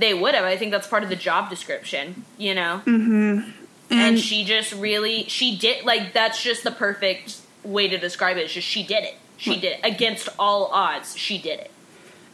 [0.00, 0.44] they would have.
[0.44, 2.24] I think that's part of the job description.
[2.38, 2.82] You know.
[2.86, 3.52] and,
[3.90, 8.40] and she just really she did like that's just the perfect way to describe it.
[8.44, 9.14] It's just she did it.
[9.36, 11.16] She did it against all odds.
[11.16, 11.70] She did it.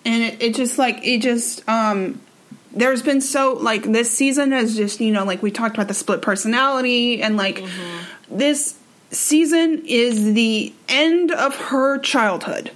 [0.04, 2.20] and it, it just like it just um
[2.72, 5.94] there's been so like this season has just you know like we talked about the
[5.94, 8.36] split personality and like Mm-hmm.
[8.38, 8.76] this
[9.10, 12.70] season is the end of her childhood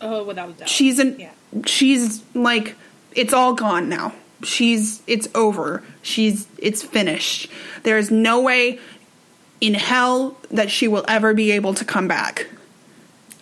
[0.00, 0.68] Oh, without a doubt.
[0.68, 1.30] she's an Yeah.
[1.66, 2.76] she's like
[3.14, 4.12] it's all gone now
[4.42, 7.50] she's it's over she's it's finished
[7.82, 8.78] there's no way
[9.60, 12.46] in hell that she will ever be able to come back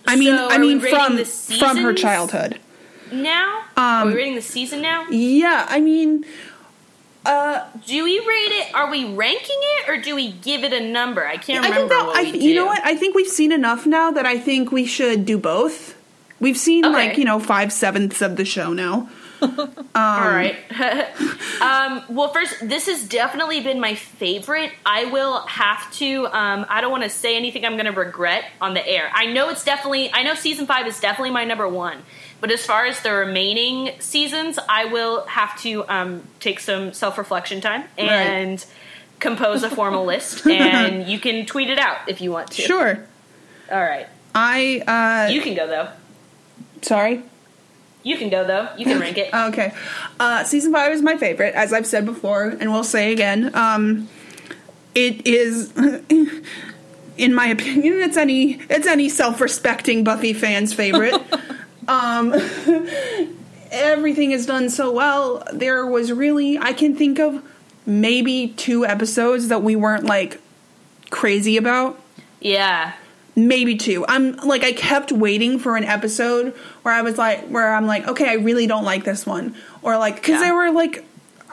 [0.06, 1.24] i mean So i mean from
[1.58, 2.58] from her childhood
[3.12, 5.06] Now, are we Um, rating the season now?
[5.10, 6.24] yeah i mean
[7.24, 8.74] uh Do we rate it?
[8.74, 11.24] Are we ranking it, or do we give it a number?
[11.24, 11.94] I can't I remember.
[11.94, 14.72] think that I, you know what I think we've seen enough now that I think
[14.72, 15.94] we should do both.
[16.40, 16.94] We've seen Okay.
[17.10, 19.08] like you know five sevenths of the show now.
[19.43, 20.57] All right.
[21.61, 24.72] um, well, first, this has definitely been my favorite.
[24.86, 26.26] I will have to.
[26.26, 29.11] Um, I don't want to say anything I'm going to regret on the air.
[29.12, 30.12] I know it's definitely.
[30.12, 31.99] I know season five is definitely my number one.
[32.40, 37.16] But as far as the remaining seasons, I will have to um, take some self
[37.18, 38.64] reflection time and
[39.20, 40.47] compose a formal list.
[40.47, 42.62] And you can tweet it out if you want to.
[42.62, 43.05] Sure,
[43.70, 44.09] All right.
[44.34, 44.82] I
[45.28, 45.88] uh You can go though.
[46.80, 47.22] sorry.
[48.03, 48.68] You can go though.
[48.76, 49.30] You can rank it.
[49.53, 49.72] Okay,
[50.20, 53.55] uh, season five is my favorite, as I've said before, and we'll say again.
[53.55, 54.09] Um,
[54.94, 55.72] it is.
[57.18, 61.14] In my opinion, it's any it's any self respecting Buffy fan's favorite.
[61.88, 62.34] um,
[63.70, 65.46] everything is done so well.
[65.53, 67.42] There was really I can think of
[67.84, 70.40] maybe two episodes that we weren't like
[71.11, 72.00] crazy about.
[72.40, 72.94] Yeah.
[73.35, 74.05] Maybe two.
[74.07, 78.07] I'm like I kept waiting for an episode where I was like where I'm like
[78.09, 80.49] okay I really don't like this one or like because Yeah.
[80.49, 81.05] they were like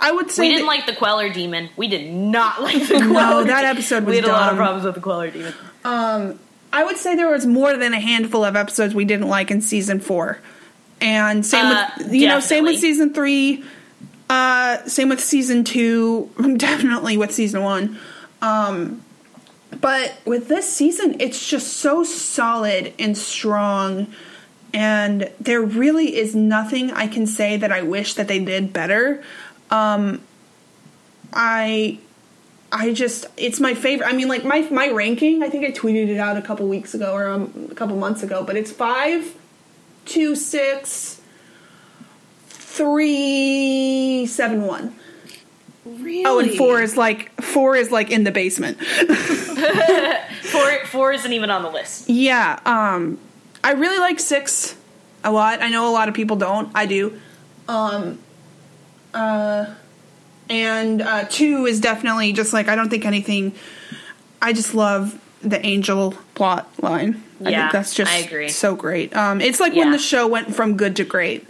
[0.01, 1.69] I would say We didn't that- like the Queller Demon.
[1.77, 3.05] We did not like the Queller.
[3.13, 5.53] No, that episode was We had a lot of problems with the Queller Demon.
[5.85, 6.39] Um,
[6.73, 9.61] I would say there was more than a handful of episodes we didn't like in
[9.61, 10.39] season four,
[11.01, 13.63] and same Uh, with you know same with season three.
[14.29, 16.29] Uh, same with season two.
[16.57, 17.97] Definitely with season one.
[18.41, 19.01] Um,
[19.81, 24.07] but with this season, it's just so solid and strong,
[24.73, 29.23] and there really is nothing I can say that I wish that they did better.
[29.69, 30.21] Um,
[31.31, 31.99] I
[32.71, 34.07] I just it's my favorite.
[34.07, 35.43] I mean, like my my ranking.
[35.43, 38.23] I think I tweeted it out a couple weeks ago or um, a couple months
[38.23, 39.35] ago, but it's five,
[40.05, 41.21] two, six,
[42.47, 44.95] three, seven, one.
[45.99, 46.25] Really?
[46.25, 48.77] Oh, and four is like four is like in the basement.
[50.49, 52.09] Four, four isn't even on the list.
[52.09, 53.19] yeah, um,
[53.63, 54.75] I really like six
[55.23, 55.61] a lot.
[55.61, 56.71] I know a lot of people don't.
[56.73, 57.19] I do.
[57.67, 58.17] Um,
[59.13, 59.73] uh,
[60.49, 63.53] and uh, two is definitely just like I don't think anything.
[64.41, 67.21] I just love the angel plot line.
[67.45, 68.49] I Yeah, think that's just I agree.
[68.49, 69.15] so great.
[69.15, 71.45] Um, it's like when the show went from good to great.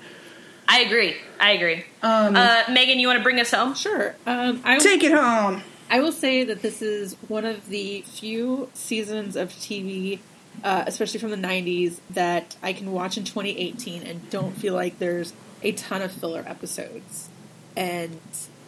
[0.68, 1.16] I agree.
[1.40, 1.86] I agree.
[2.04, 3.74] Um, uh, Meghan, you want to bring us home?
[3.74, 4.16] Sure.
[4.26, 5.64] Um, I, Take it home.
[5.90, 10.20] I will say that this is one of the few seasons of TV,
[10.64, 15.00] uh, especially from the 90s, that I can watch in 2018 and don't feel like
[15.00, 15.34] there's
[15.64, 17.30] a ton of filler episodes.
[17.76, 18.20] And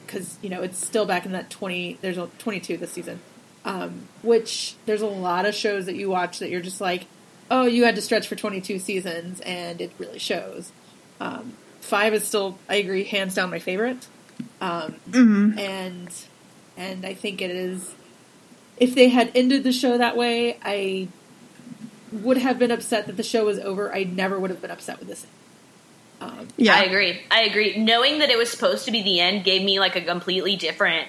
[0.05, 3.19] because, you know, it's still back in that 20, there's a 22 this season,
[3.65, 7.05] um, which there's a lot of shows that you watch that you're just like,
[7.51, 10.71] oh, you had to stretch for 22 seasons, and it really shows.
[11.19, 14.07] Um, five is still, I agree, hands down my favorite.
[14.59, 14.95] Um,
[15.57, 16.09] and
[16.77, 17.93] and I think it is.
[18.77, 21.07] If they had ended the show that way, I
[22.11, 23.93] would have been upset that the show was over.
[23.93, 25.25] I never would have been upset with this.
[26.19, 27.21] Um, Yeah, I agree.
[27.29, 27.77] I agree.
[27.77, 31.07] Knowing that it was supposed to be the end gave me like a completely different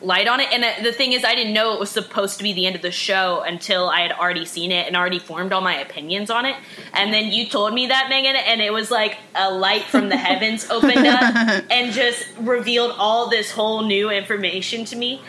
[0.00, 0.48] light on it.
[0.52, 2.82] And the thing is, I didn't know it was supposed to be the end of
[2.82, 6.46] the show until I had already seen it and already formed all my opinions on
[6.46, 6.56] it.
[6.92, 10.16] And then you told me that, Meghan, and it was like a light from the
[10.16, 15.20] heavens opened up and just revealed all this whole new information to me.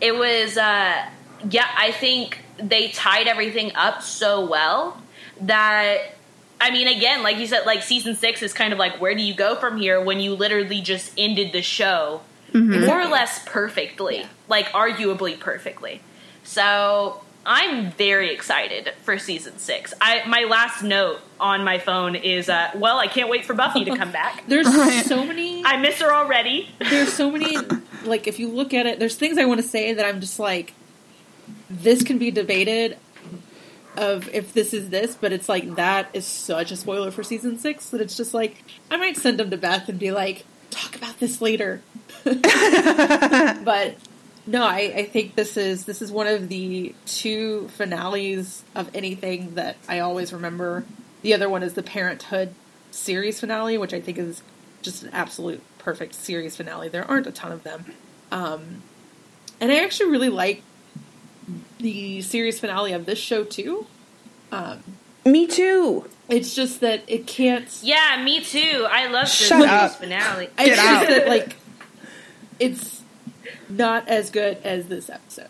[0.00, 1.06] It was, uh,
[1.48, 5.00] yeah, I think they tied everything up so well
[5.40, 6.14] that
[6.60, 9.22] I mean, again, like you said, like season six is kind of like where do
[9.22, 12.20] you go from here when you literally just ended the show
[12.54, 16.00] more or less perfectly, like arguably perfectly.
[16.44, 19.94] So, I'm very excited for season six.
[20.00, 23.84] I my last note on my phone is, uh, well, I can't wait for Buffy
[23.84, 24.44] to come back.
[24.48, 25.04] There's Right.
[25.06, 25.62] so many.
[25.64, 26.68] I miss her already.
[26.90, 27.56] there's so many.
[28.04, 30.38] Like, if you look at it, there's things I want to say that I'm just
[30.38, 30.74] like,
[31.70, 32.96] this can be debated
[33.96, 37.58] of if this is this, but it's like that is such a spoiler for season
[37.58, 40.96] six that it's just like I might send them to Beth and be like, talk
[40.96, 41.82] about this later.
[42.24, 43.96] but
[44.46, 49.54] no, I, I think this is this is one of the two finales of anything
[49.54, 50.84] that I always remember.
[51.22, 52.54] The other one is the Parenthood
[52.90, 54.42] series finale, which I think is
[54.80, 56.88] just an absolute perfect series finale.
[56.88, 57.84] There aren't a ton of them,
[58.32, 58.82] um,
[59.60, 60.62] and I actually really like
[61.78, 63.86] the series finale of this show too.
[64.50, 64.82] Um,
[65.24, 66.08] Me too.
[66.28, 67.68] it's just that it can't.
[67.82, 68.86] Yeah, me too.
[68.90, 69.92] I love this Shut series up.
[69.92, 70.44] finale.
[70.46, 71.08] It's Get just out.
[71.08, 71.56] that like
[72.58, 73.02] it's
[73.68, 75.48] not as good as this episode.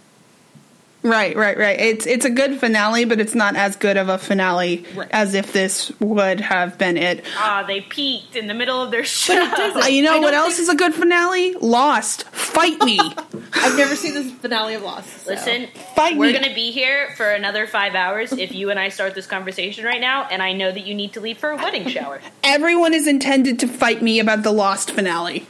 [1.00, 1.78] Right, right, right.
[1.78, 5.08] It's it's a good finale, but it's not as good of a finale Right.
[5.12, 7.24] as if this would have been it.
[7.36, 9.32] Ah, they peaked in the middle of their show.
[9.88, 11.54] you know what else is a good finale?
[11.54, 12.24] Lost.
[12.24, 12.98] Fight me.
[13.54, 15.24] I've never seen this finale of Lost.
[15.24, 16.32] so- Listen, Fight we're me.
[16.32, 19.84] going to be here for another five hours if you and I start this conversation
[19.84, 22.20] right now, and I know that you need to leave for a wedding shower.
[22.42, 25.46] Everyone is intended to fight me about the Lost finale.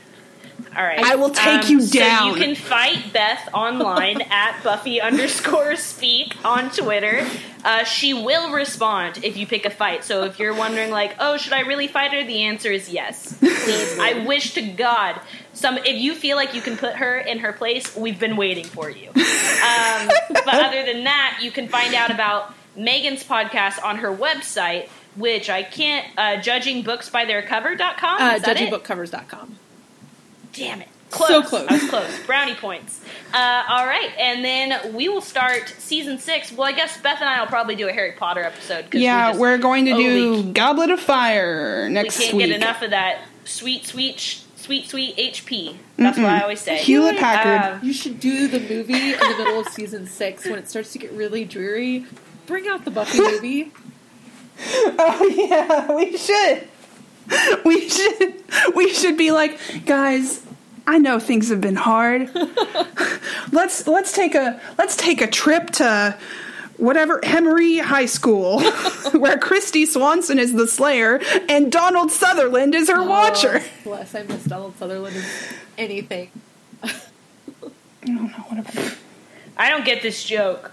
[0.78, 1.00] All right.
[1.00, 2.20] I will take you down.
[2.20, 7.26] So you can fight Beth online at Buffy underscore speak on Twitter.
[7.64, 10.04] Uh, she will respond if you pick a fight.
[10.04, 12.22] So if you're wondering, like, oh, should I really fight her?
[12.24, 13.36] The answer is yes.
[13.38, 13.98] Please.
[14.00, 15.20] I wish to God
[15.52, 15.78] some.
[15.78, 18.88] If you feel like you can put her in her place, we've been waiting for
[18.88, 19.08] you.
[19.08, 19.14] Um,
[20.30, 24.88] but other than that, you can find out about Meghan's podcast on her website.
[25.16, 28.22] Which I can't, uh, judgingbooksbytheircover.com.
[28.22, 28.56] uh, Is it?
[28.56, 29.58] judgingbookcovers.com.
[30.58, 30.88] Damn it.
[31.10, 31.66] So close.
[31.68, 32.26] I was close.
[32.26, 33.00] Brownie points.
[33.32, 36.52] Uh, all right, and then we will start season six.
[36.52, 38.92] Well, I guess Beth and I will probably do a Harry Potter episode.
[38.92, 42.20] Yeah, we just- we're going to do Holy- Goblet of Fire next week.
[42.20, 42.46] we can't week.
[42.48, 44.20] get enough of that sweet, sweet,
[44.56, 45.76] sweet, sweet HP.
[45.96, 46.76] That's what I always say.
[46.76, 47.78] Hewlett Packard.
[47.80, 50.92] Um, You should do the movie in the middle of season six when it starts
[50.92, 52.04] to get really dreary.
[52.44, 53.72] Bring out the Buffy movie.
[54.98, 56.68] Oh yeah, we should.
[57.64, 58.34] We should.
[58.74, 60.42] We should be like, guys.
[60.88, 62.34] I know things have been hard.
[63.52, 66.16] let's let's take a let's take a trip to
[66.78, 68.60] whatever Hemery High School,
[69.12, 73.60] where Kristy Swanson is the Slayer and Donald Sutherland is her oh, watcher.
[73.62, 75.24] Oh, bless, I miss Donald Sutherland in
[75.76, 76.30] anything.
[76.82, 76.90] I
[78.06, 78.96] don't know what about.
[79.58, 80.72] I don't get this joke.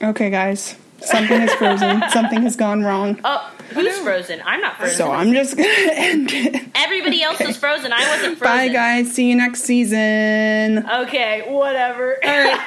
[0.00, 2.02] Okay, guys, something is frozen.
[2.10, 3.18] something has gone wrong.
[3.24, 4.42] Oh, who's frozen?
[4.44, 4.96] I'm not frozen.
[4.96, 6.68] So I'm just gonna end it.
[6.74, 7.92] Everybody else is frozen.
[7.92, 8.56] I wasn't frozen.
[8.56, 9.12] Bye, guys.
[9.12, 10.88] See you next season.
[10.88, 12.16] Okay, whatever.
[12.22, 12.66] All right,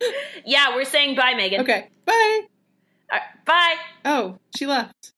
[0.00, 0.08] bye.
[0.44, 1.60] yeah, we're saying bye, Meghan.
[1.60, 2.40] Okay, bye.
[3.12, 3.76] All right, bye.
[4.04, 5.12] Oh, she left.